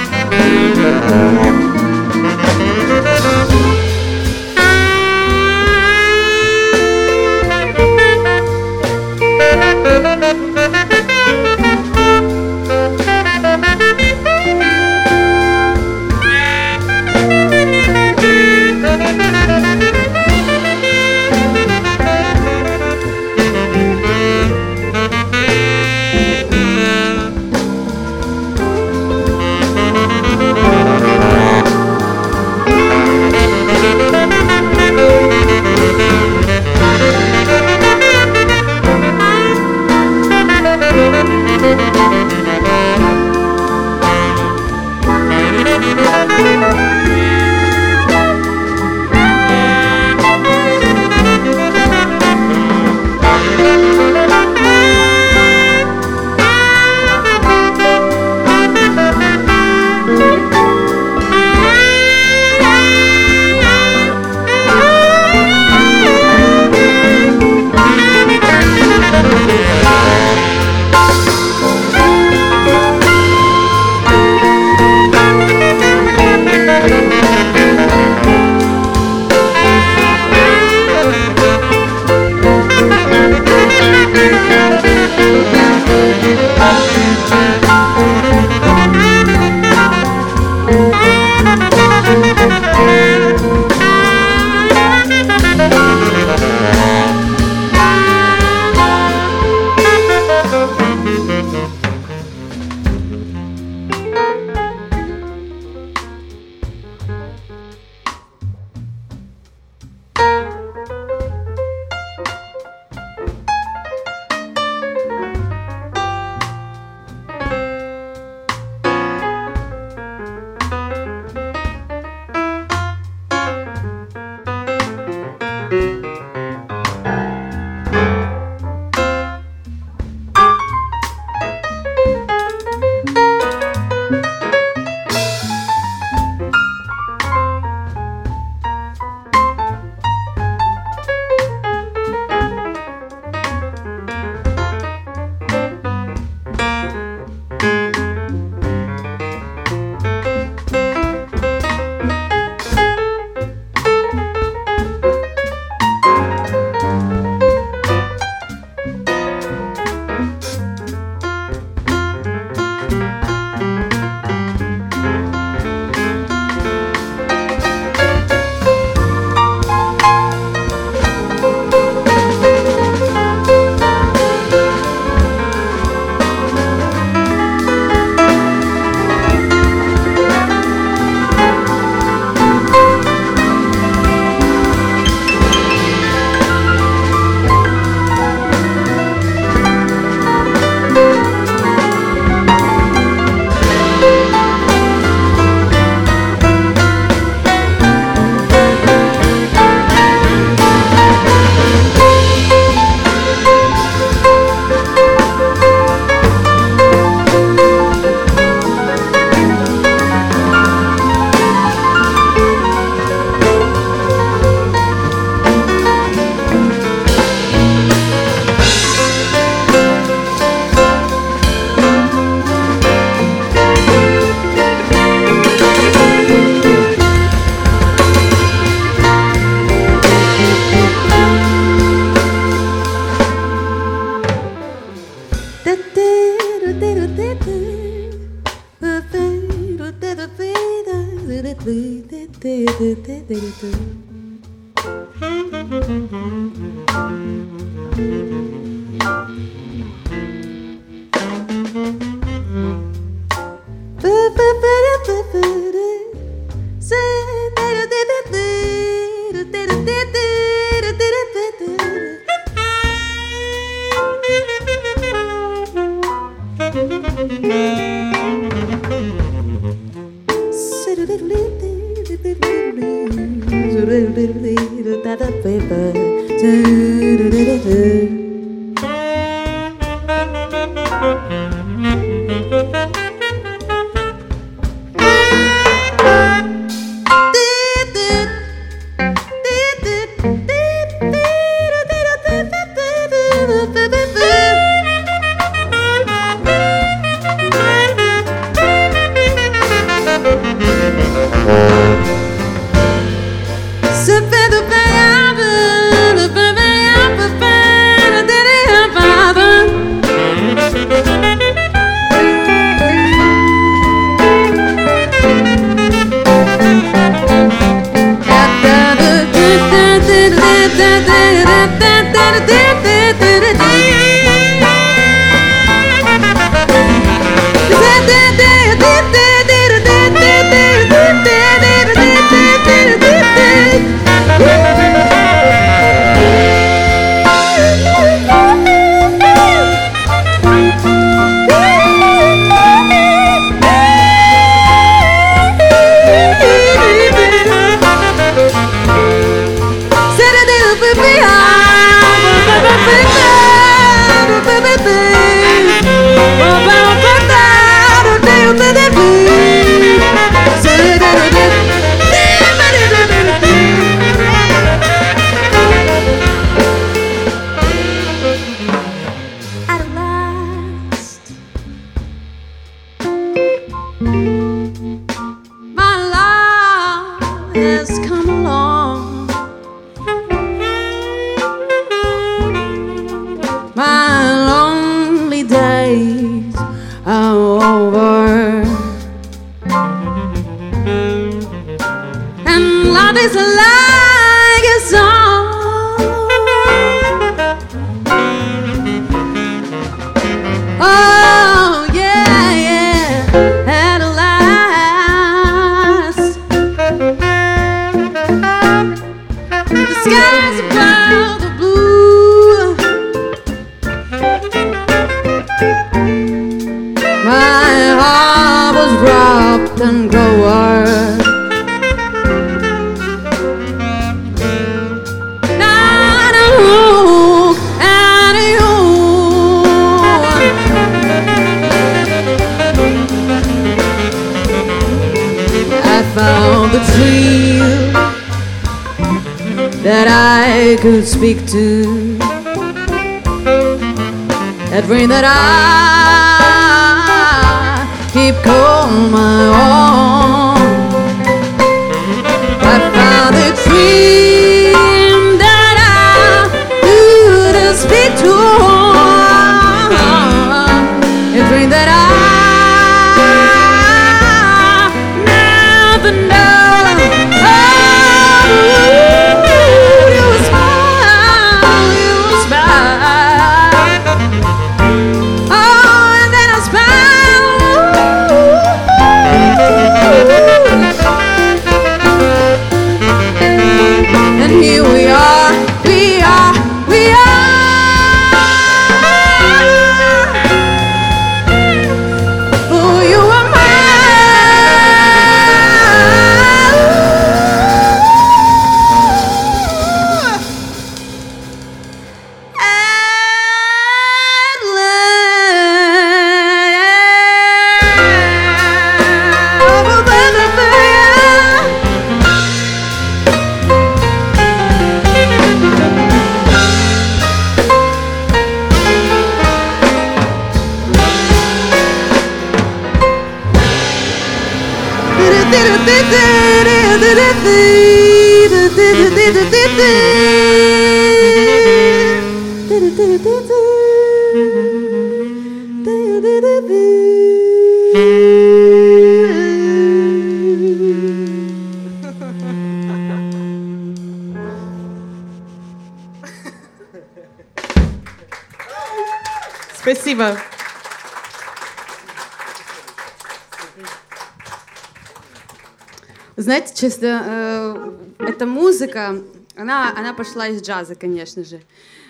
Знаете, 556.63 556.81
честно, 556.81 557.23
э, 557.27 557.93
эта 558.21 558.47
музыка, 558.47 559.21
она, 559.57 559.93
она 559.97 560.15
пошла 560.15 560.47
из 560.47 560.63
джаза, 560.63 560.95
конечно 560.95 561.43
же. 561.43 561.61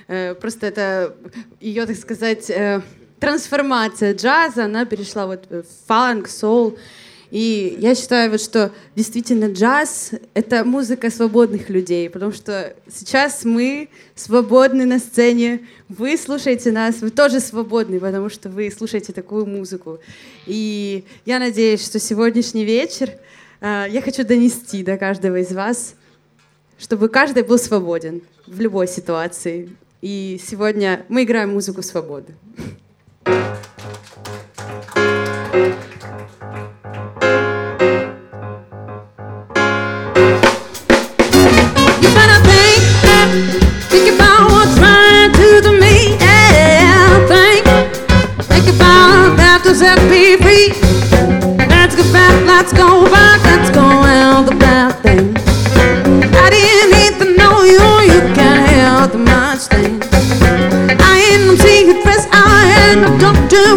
Э, 0.09 0.35
просто 0.35 0.67
это 0.67 1.17
ее, 1.59 1.87
так 1.87 1.97
сказать, 1.97 2.51
э, 2.51 2.83
трансформация 3.19 4.13
джаза, 4.13 4.67
она 4.67 4.85
перешла 4.85 5.27
вот 5.27 5.47
в 5.49 5.65
фанк, 5.87 6.29
соул. 6.29 6.77
И 7.31 7.79
я 7.79 7.95
считаю, 7.95 8.31
вот, 8.31 8.43
что 8.43 8.73
действительно 8.95 9.51
джаз— 9.51 10.11
это 10.35 10.65
музыка 10.65 11.11
свободных 11.11 11.71
людей, 11.71 12.11
потому 12.11 12.33
что 12.33 12.77
сейчас 12.95 13.47
мы 13.47 13.89
свободны 14.15 14.85
на 14.85 14.99
сцене, 14.99 15.67
вы 15.89 16.19
слушаете 16.19 16.73
нас, 16.73 17.01
вы 17.01 17.09
тоже 17.09 17.41
свободны, 17.41 17.99
потому 18.01 18.29
что 18.29 18.51
вы 18.51 18.71
слушаете 18.71 19.15
такую 19.15 19.47
музыку. 19.47 19.99
И 20.45 21.05
я 21.25 21.39
надеюсь, 21.39 21.83
что 21.83 21.99
сегодняшний 21.99 22.67
вечер 22.67 23.13
я 23.63 24.03
хочу 24.03 24.25
донести 24.25 24.83
до 24.83 24.99
каждого 24.99 25.37
из 25.37 25.53
вас, 25.53 25.95
чтобы 26.79 27.09
каждый 27.09 27.45
был 27.45 27.59
свободен 27.59 28.23
в 28.47 28.61
любой 28.61 28.89
ситуации. 28.89 29.71
И 30.01 30.41
сегодня 30.45 31.05
мы 31.09 31.23
играем 31.23 31.53
музыку 31.53 31.83
свободы. 31.83 32.35
set 33.25 34.52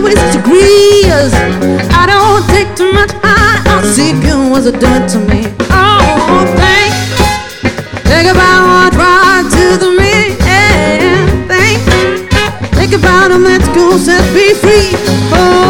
with 0.04 0.20
degrees. 0.34 1.32
I 1.94 2.04
don't 2.12 2.44
take 2.54 2.70
too 2.76 2.92
much, 2.94 3.12
I, 3.24 3.62
I 3.66 3.82
see 3.94 4.12
you 4.26 4.50
was 4.50 4.66
dirt 4.72 5.04
to 5.14 5.20
me. 5.30 5.42
Oh, 5.70 6.46
think, 6.60 6.94
think 8.10 8.28
about 8.34 8.62
what 8.72 8.94
right 8.96 9.46
to 9.56 9.66
the 9.84 9.92
me. 10.00 10.36
Yeah, 10.46 11.26
think, 11.52 11.80
think 12.78 12.94
about 12.94 13.32
him, 13.32 13.44
let's 13.44 13.68
go 13.70 13.98
set 13.98 14.24
me 14.34 14.54
free. 14.54 14.90
Oh, 15.32 15.64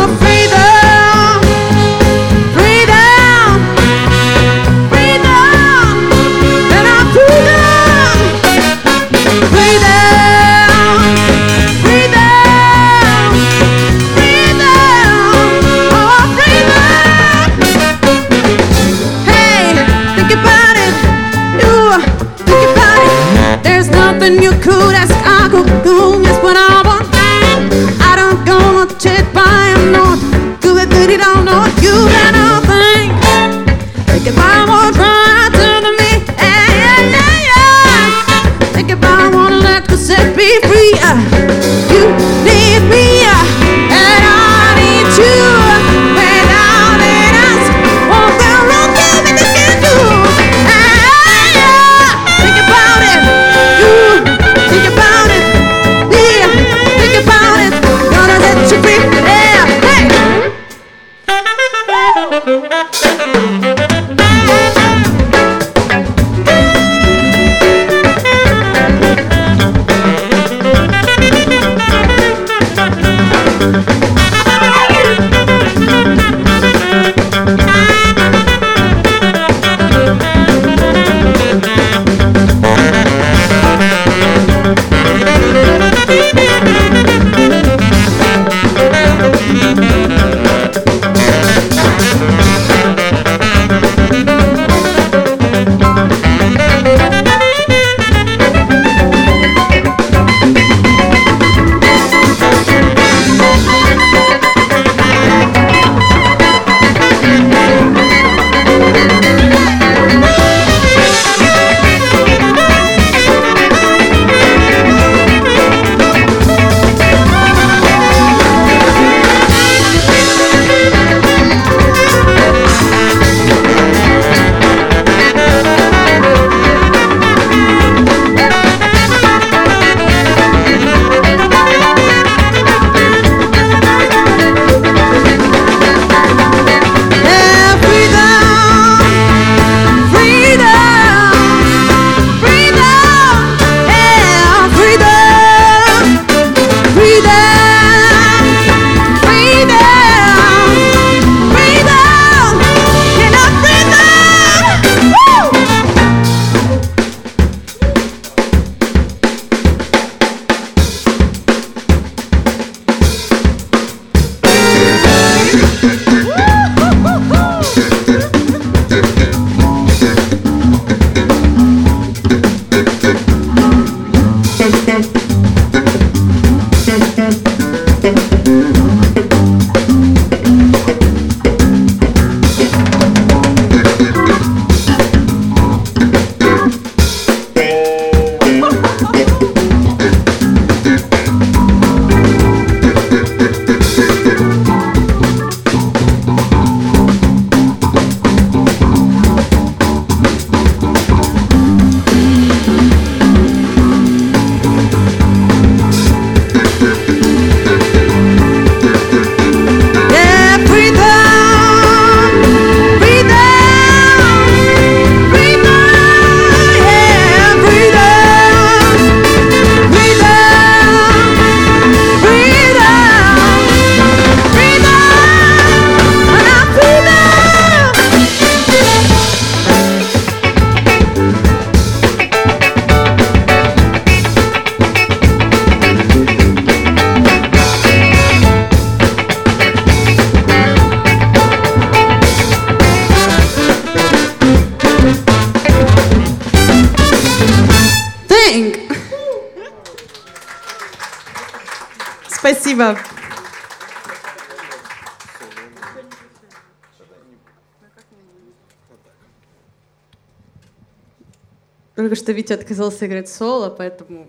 Витя 262.36 262.54
отказался 262.54 263.08
играть 263.08 263.30
соло, 263.30 263.70
поэтому 263.70 264.28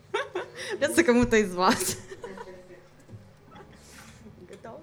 придется 0.70 1.02
кому-то 1.02 1.36
из 1.36 1.52
вас. 1.54 1.98
Готов? 4.48 4.80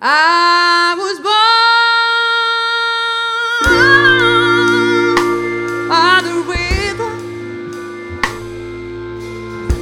I 0.00 0.94
was 0.98 1.18
born 1.20 1.38
by 5.88 6.20
the 6.22 6.36
river 6.54 7.12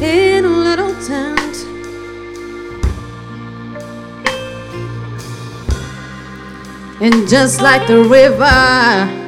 in 0.04 0.44
a 0.44 0.48
little 0.48 0.94
tent. 1.06 1.56
And 7.00 7.28
just 7.28 7.60
like 7.60 7.86
the 7.86 8.02
river 8.02 9.21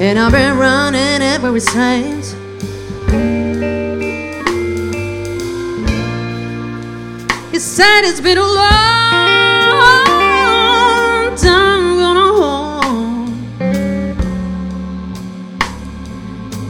and 0.00 0.18
I've 0.18 0.32
been 0.32 0.56
running 0.58 1.22
ever 1.22 1.60
since. 1.60 2.34
You 7.52 7.60
said 7.60 8.02
it's 8.04 8.20
been 8.20 8.38
a 8.38 8.40
long 8.40 8.56
time 11.36 11.96
gonna 11.96 12.32
home. 12.40 13.28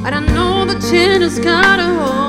I 0.05 0.11
know 0.35 0.65
the 0.65 0.79
chin 0.89 1.23
has 1.23 1.39
got 1.39 1.79
a 1.79 1.85
hold. 1.85 2.22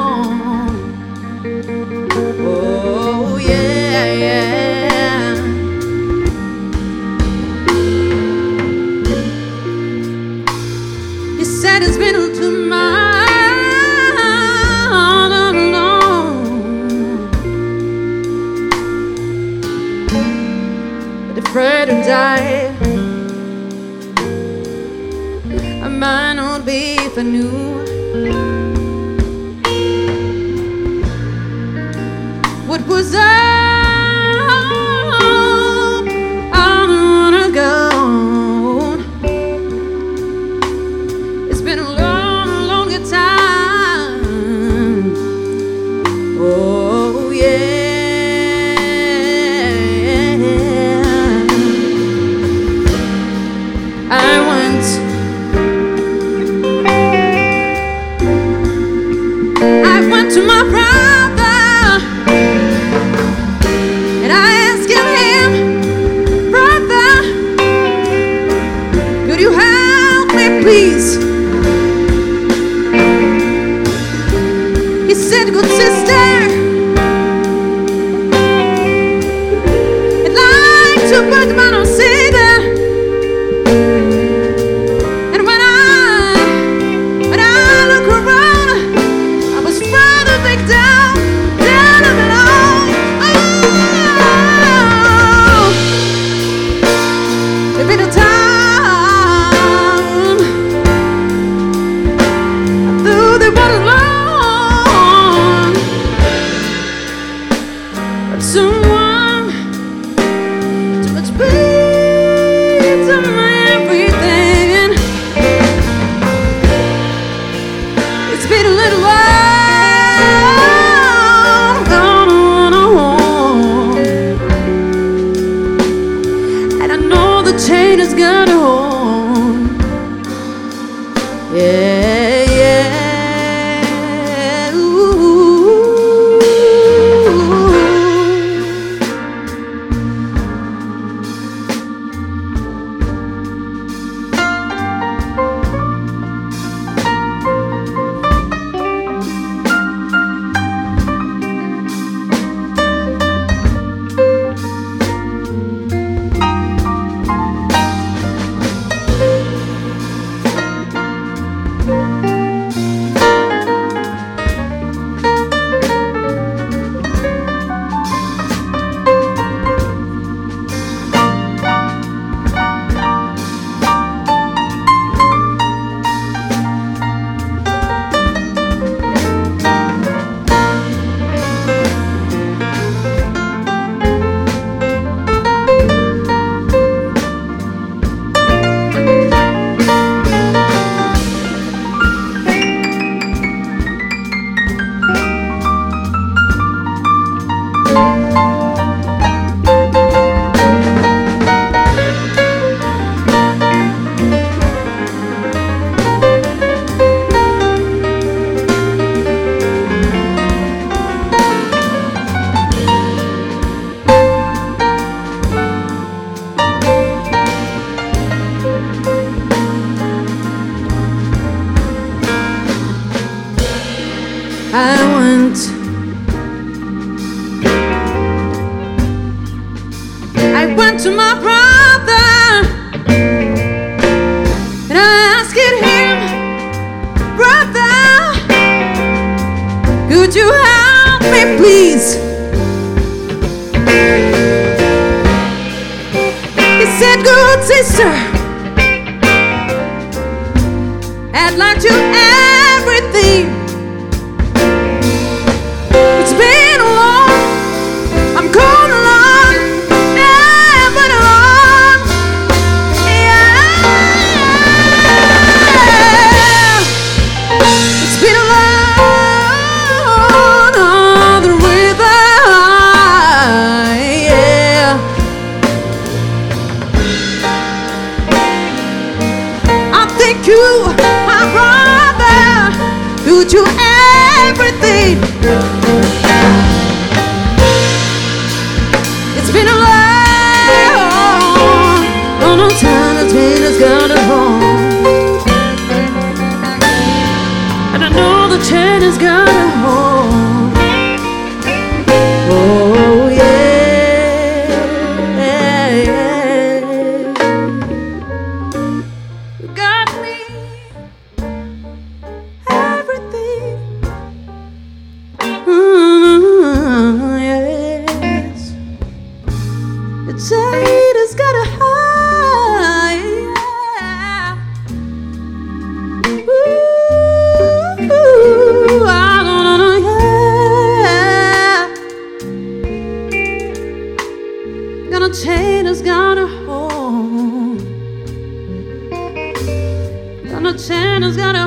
who's 341.23 341.37
gonna 341.37 341.62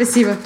Спасибо. 0.00 0.36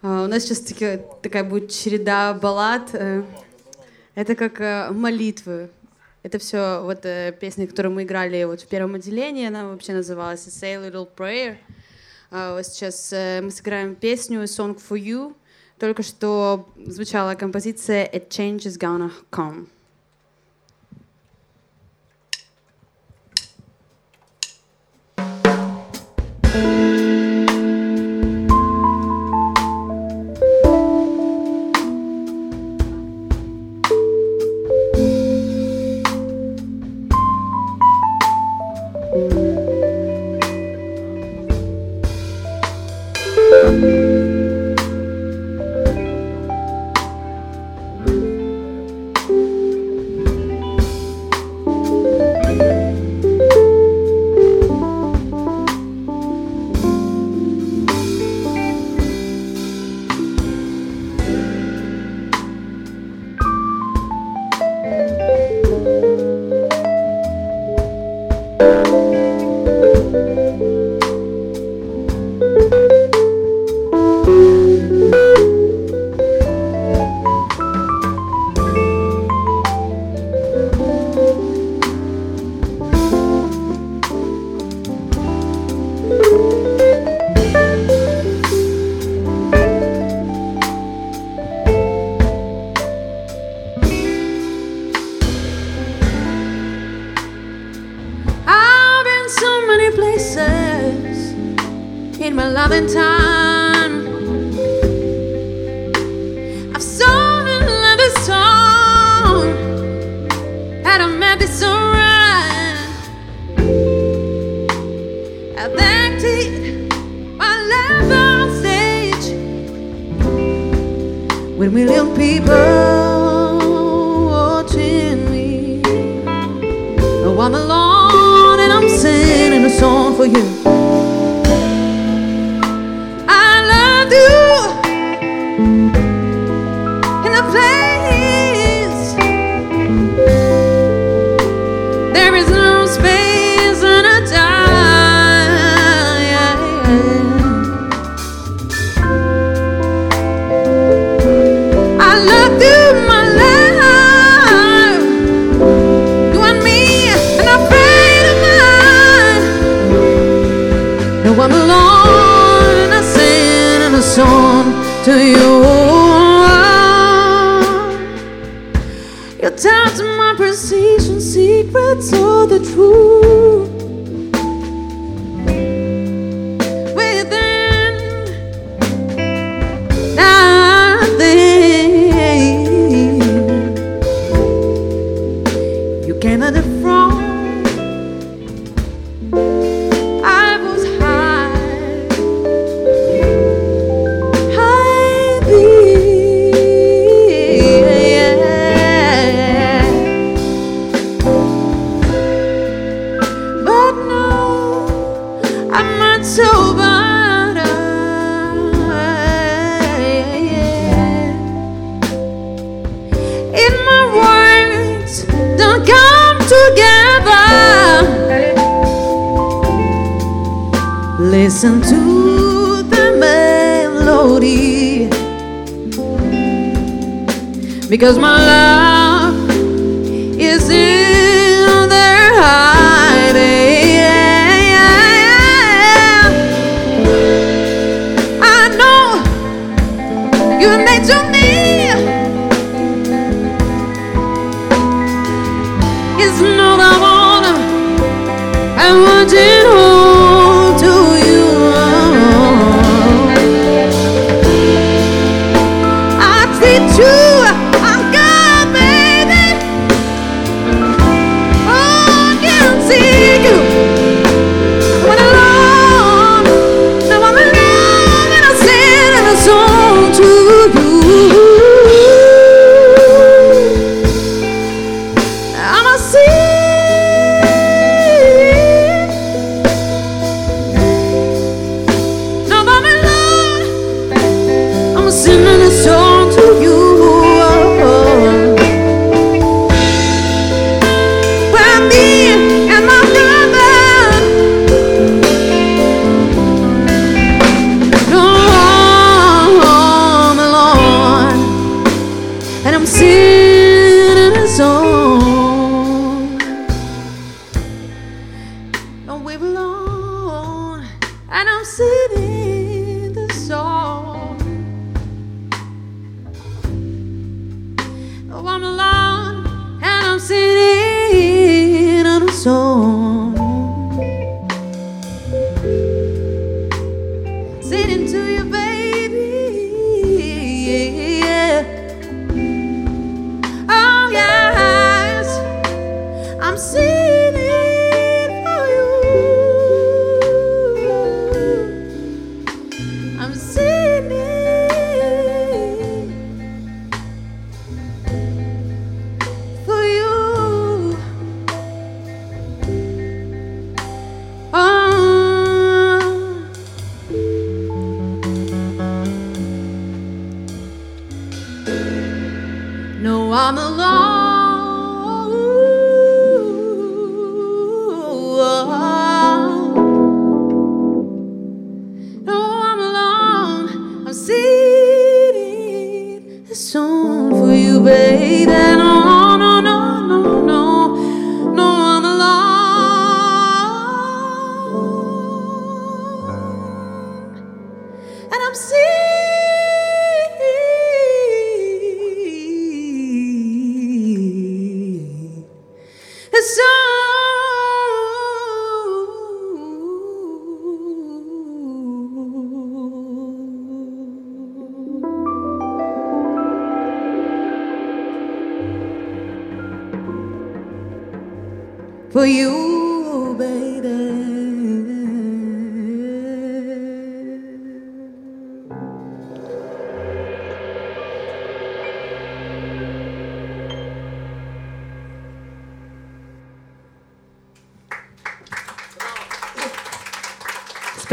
А, 0.00 0.24
у 0.24 0.26
нас 0.26 0.42
сейчас 0.42 0.60
такая 1.20 1.44
будет 1.44 1.70
череда 1.70 2.32
баллад. 2.32 2.94
Э, 2.94 3.24
это 4.14 4.34
как 4.34 4.58
э, 4.62 4.90
молитвы. 4.90 5.68
Это 6.22 6.38
все 6.38 6.80
вот 6.82 7.04
э, 7.04 7.36
песни, 7.38 7.66
которые 7.66 7.92
мы 7.92 8.04
играли 8.04 8.42
вот 8.44 8.62
в 8.62 8.68
первом 8.68 8.94
отделении. 8.94 9.48
Она 9.48 9.68
вообще 9.68 9.92
называлась 9.92 10.46
«Say 10.46 10.76
a 10.76 10.88
Little 10.88 11.06
Prayer». 11.14 11.58
А, 12.30 12.56
вот 12.56 12.66
сейчас 12.66 13.12
мы 13.12 13.50
сыграем 13.50 13.94
песню 13.94 14.44
«Song 14.44 14.80
for 14.80 14.98
You». 14.98 15.36
Только 15.78 16.02
что 16.02 16.70
звучала 16.86 17.34
композиция 17.34 18.06
"A 18.06 18.16
Change 18.16 18.60
is 18.60 18.78
Gonna 18.78 19.12
Come». 19.30 19.66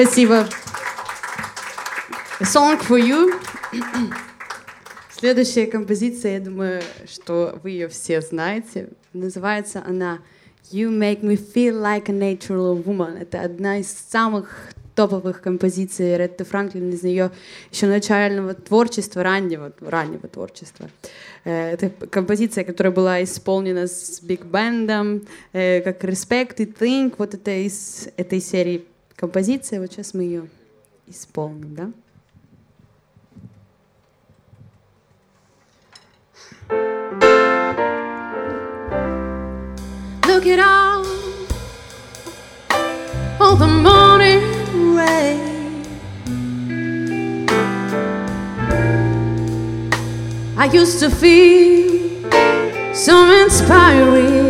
Спасибо. 0.04 0.50
A 2.42 2.44
Song 2.44 2.78
for 2.78 3.00
You. 3.00 3.32
Следующая 5.16 5.66
композиция, 5.66 6.34
я 6.34 6.40
думаю, 6.42 6.82
что 7.08 7.58
вы 7.64 7.70
ее 7.70 7.88
все 7.88 8.20
знаете. 8.20 8.90
Называется 9.14 9.82
она 9.88 10.20
You 10.74 10.90
Make 10.90 11.22
Me 11.22 11.38
Feel 11.38 11.82
Like 11.82 12.10
a 12.10 12.14
Natural 12.14 12.84
Woman. 12.84 13.18
Это 13.18 13.44
одна 13.44 13.78
из 13.78 13.88
самых 13.88 14.72
топовых 14.94 15.42
композиций 15.42 16.18
Ретты 16.18 16.44
Франклин 16.44 16.90
из 16.90 17.04
ее 17.06 17.32
еще 17.72 17.88
начального 17.88 18.56
творчества, 18.56 19.24
раннего, 19.24 19.72
раннего 19.80 20.28
творчества. 20.28 20.90
Э, 21.46 21.72
Это 21.72 21.90
композиция, 22.08 22.66
которая 22.66 22.92
была 22.92 23.24
исполнена 23.24 23.88
с 23.88 24.20
биг 24.22 24.44
бендом, 24.44 25.22
как 25.54 26.04
Respect 26.04 26.56
и 26.58 26.66
Think. 26.66 27.16
Вот 27.18 27.36
это 27.36 27.52
из 27.52 28.10
этой 28.18 28.42
серии 28.42 28.86
композиция. 29.24 29.80
Вот 29.80 29.90
сейчас 29.90 30.14
мы 30.14 30.24
ее 30.24 30.50
исполним, 31.08 31.76
да? 31.76 31.92
Look 40.28 40.46
at 40.46 40.60
all, 40.60 41.06
all 43.40 43.56
the 43.56 43.66
morning 43.66 44.42
rain. 44.94 45.86
I 50.58 50.66
used 50.66 51.00
to 51.00 51.10
feel 51.10 52.30
so 52.94 53.32
inspiring. 53.46 54.43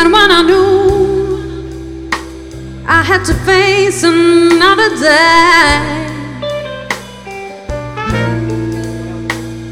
And 0.00 0.10
when 0.14 0.30
I 0.30 0.40
knew 0.40 2.08
I 2.86 3.02
had 3.02 3.22
to 3.26 3.34
face 3.44 4.02
another 4.02 4.88
day. 4.96 6.06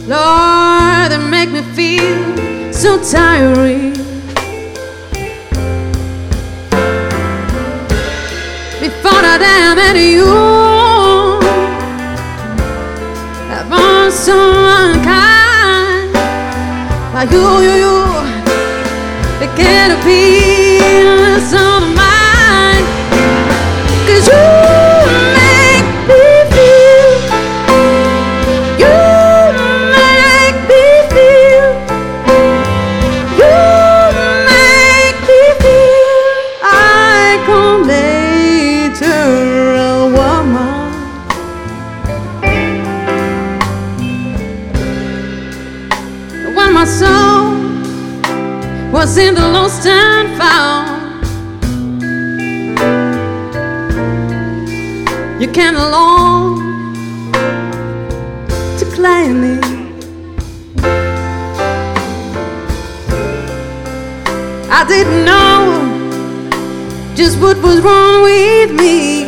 Lord, 0.07 1.13
they 1.13 1.19
make 1.31 1.51
me 1.51 1.63
feel 1.73 2.73
so 2.75 3.03
tiring. 3.03 3.95
Before 8.85 9.23
I 9.33 9.39
damn 9.41 9.79
at 9.79 9.97
you, 9.97 10.29
I've 13.57 13.69
been 13.71 14.11
so 14.13 14.37
unkind. 14.83 16.13
But 17.15 17.33
you, 17.33 17.41
you, 17.67 17.75
you, 17.83 17.98
gonna 19.59 19.99
be 20.05 20.38
didn't 64.89 65.25
know 65.25 65.99
just 67.15 67.39
what 67.41 67.57
was 67.59 67.81
wrong 67.81 68.23
with 68.23 68.71
me. 68.73 69.25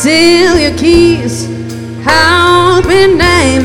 Till 0.00 0.58
your 0.58 0.76
keys 0.78 1.46
help 2.04 2.86
me 2.86 3.14
name 3.14 3.55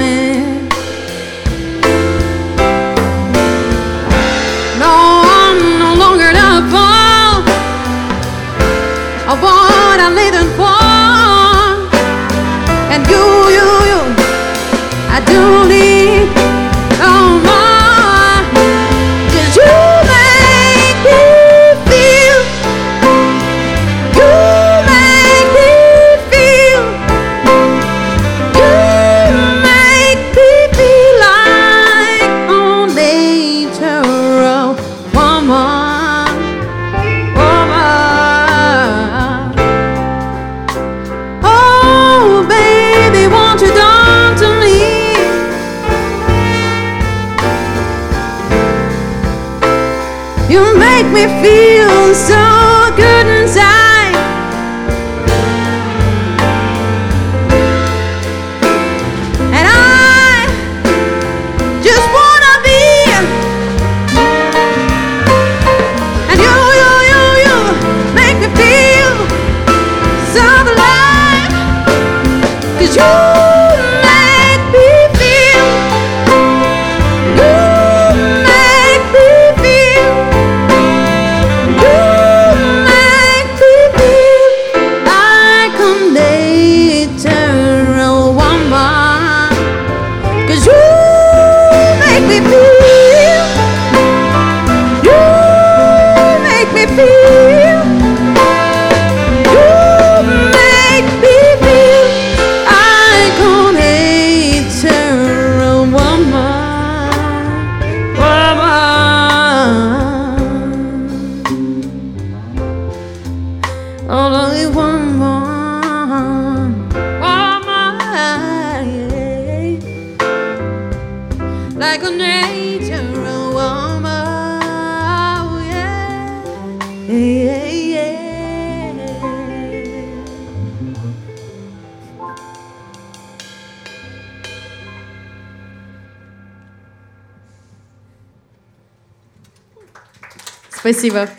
Спасибо. 141.01 141.30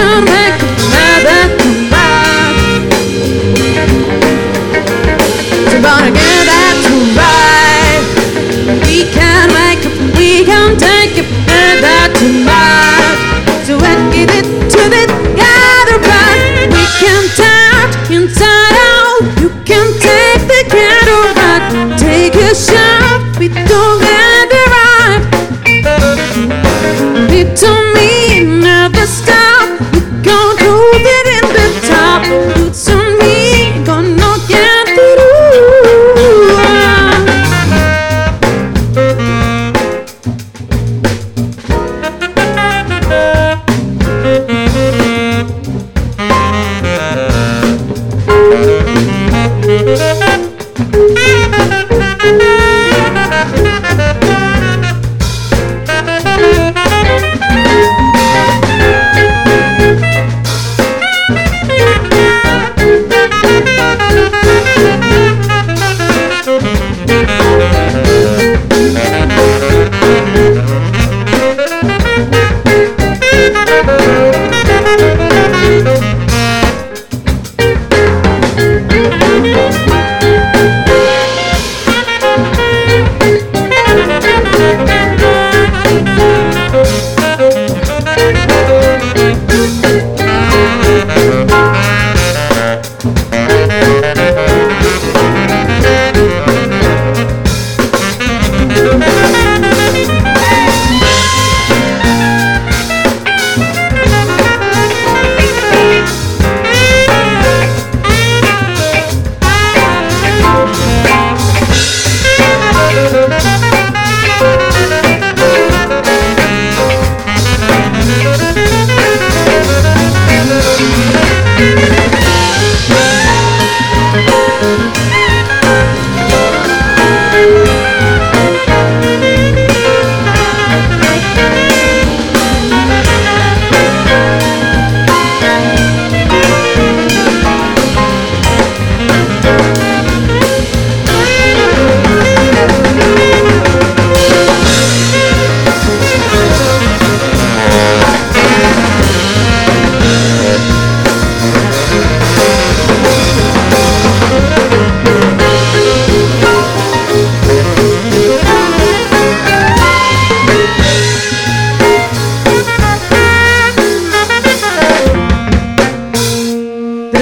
Can 0.00 0.24
make 0.24 0.89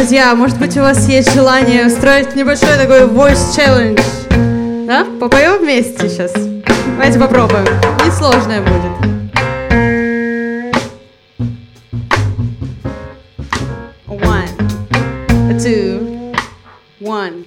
друзья, 0.09 0.35
может 0.35 0.59
быть, 0.59 0.75
у 0.79 0.81
вас 0.81 1.07
есть 1.07 1.35
желание 1.35 1.87
устроить 1.87 2.35
небольшой 2.35 2.79
такой 2.79 3.03
voice 3.03 3.55
challenge? 3.55 4.87
Да? 4.87 5.07
Попоем 5.21 5.59
вместе 5.59 6.09
сейчас? 6.09 6.33
Давайте 6.33 7.19
попробуем. 7.19 7.67
Несложное 8.07 8.63
будет. 8.63 8.89
One, 14.07 14.49
two, 15.59 16.35
one, 17.01 17.45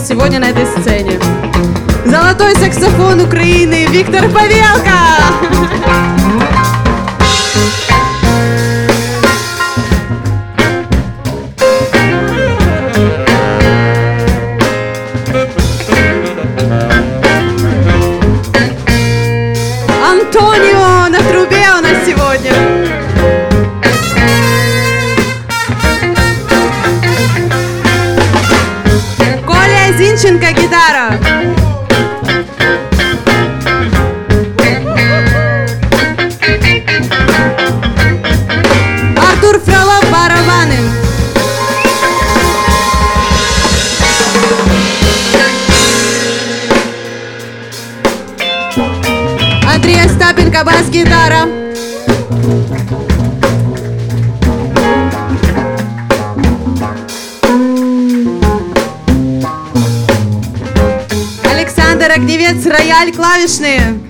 сегодня 0.00 0.40
на 0.40 0.46
этой 0.50 0.66
сцене. 0.66 1.18
Золотой 2.06 2.54
саксофон 2.56 3.20
Украины 3.20 3.86
Виктор 3.86 4.28
Павелко! 4.30 4.79
Огневец, 62.20 62.66
рояль, 62.66 63.12
клавишные. 63.12 64.09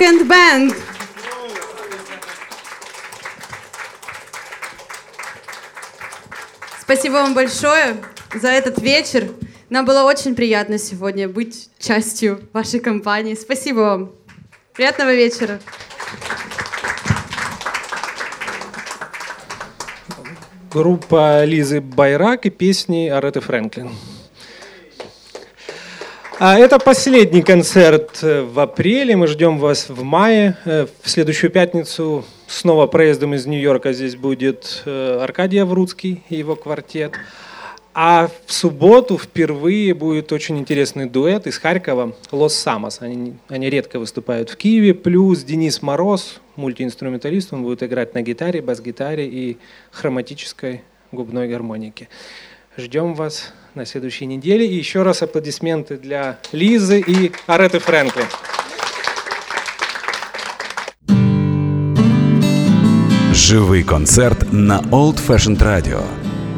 And 0.00 0.28
Band. 0.28 0.76
Спасибо 6.80 7.14
вам 7.14 7.34
большое 7.34 7.96
за 8.34 8.48
этот 8.48 8.80
вечер. 8.80 9.32
Нам 9.70 9.86
было 9.86 10.02
очень 10.02 10.34
приятно 10.34 10.78
сегодня 10.78 11.28
быть 11.28 11.70
частью 11.78 12.42
вашей 12.52 12.80
компании. 12.80 13.34
Спасибо 13.34 13.78
вам. 13.78 14.12
Приятного 14.74 15.14
вечера. 15.14 15.60
Группа 20.70 21.44
Лизы 21.44 21.80
Байрак 21.80 22.44
и 22.44 22.50
песни 22.50 23.08
Ареты 23.08 23.40
Фрэнклин. 23.40 23.90
А 26.38 26.58
это 26.58 26.78
последний 26.78 27.40
концерт 27.40 28.18
э, 28.22 28.42
в 28.42 28.60
апреле. 28.60 29.16
Мы 29.16 29.26
ждем 29.26 29.58
вас 29.58 29.88
в 29.88 30.02
мае. 30.02 30.58
Э, 30.66 30.86
В 31.00 31.08
следующую 31.08 31.50
пятницу 31.50 32.26
снова 32.46 32.86
проездом 32.86 33.32
из 33.32 33.46
Нью-Йорка 33.46 33.94
здесь 33.94 34.16
будет 34.16 34.82
э, 34.84 35.20
Аркадий 35.22 35.56
Авруцкий 35.56 36.22
и 36.28 36.34
его 36.36 36.54
квартет. 36.54 37.14
А 37.94 38.28
в 38.44 38.52
субботу 38.52 39.16
впервые 39.16 39.94
будет 39.94 40.30
очень 40.30 40.58
интересный 40.58 41.08
дуэт 41.08 41.46
из 41.46 41.56
Харькова 41.56 42.14
«Лос 42.30 42.54
Самос». 42.54 43.00
Они, 43.00 43.32
они 43.48 43.70
редко 43.70 43.98
выступают 43.98 44.50
в 44.50 44.58
Киеве. 44.58 44.92
Плюс 44.92 45.42
Денис 45.42 45.80
Мороз, 45.80 46.42
мультиинструменталист, 46.56 47.54
он 47.54 47.62
будет 47.62 47.82
играть 47.82 48.12
на 48.12 48.20
гитаре, 48.20 48.60
бас-гитаре 48.60 49.26
и 49.26 49.56
хроматической 49.90 50.82
губной 51.12 51.48
гармонике. 51.48 52.10
Ждем 52.76 53.14
вас 53.14 53.54
на 53.76 53.86
следующей 53.86 54.26
неделе. 54.26 54.66
И 54.66 54.74
еще 54.74 55.02
раз 55.02 55.22
аплодисменты 55.22 55.96
для 55.96 56.38
Лизы 56.52 57.00
и 57.06 57.32
Ареты 57.46 57.78
Фрэнклин. 57.78 58.26
Живий 63.32 63.84
концерт 63.84 64.52
на 64.52 64.80
Old 64.90 65.20
Fashioned 65.24 65.62
Radio. 65.62 66.02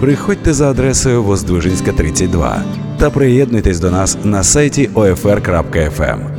Приходьте 0.00 0.52
за 0.52 0.70
адресою 0.70 1.22
Воздвижинська, 1.22 1.92
32 1.92 2.64
та 2.98 3.10
приєднуйтесь 3.10 3.80
до 3.80 3.90
нас 3.90 4.18
на 4.24 4.42
сайті 4.42 4.90
OFR.FM. 4.94 6.37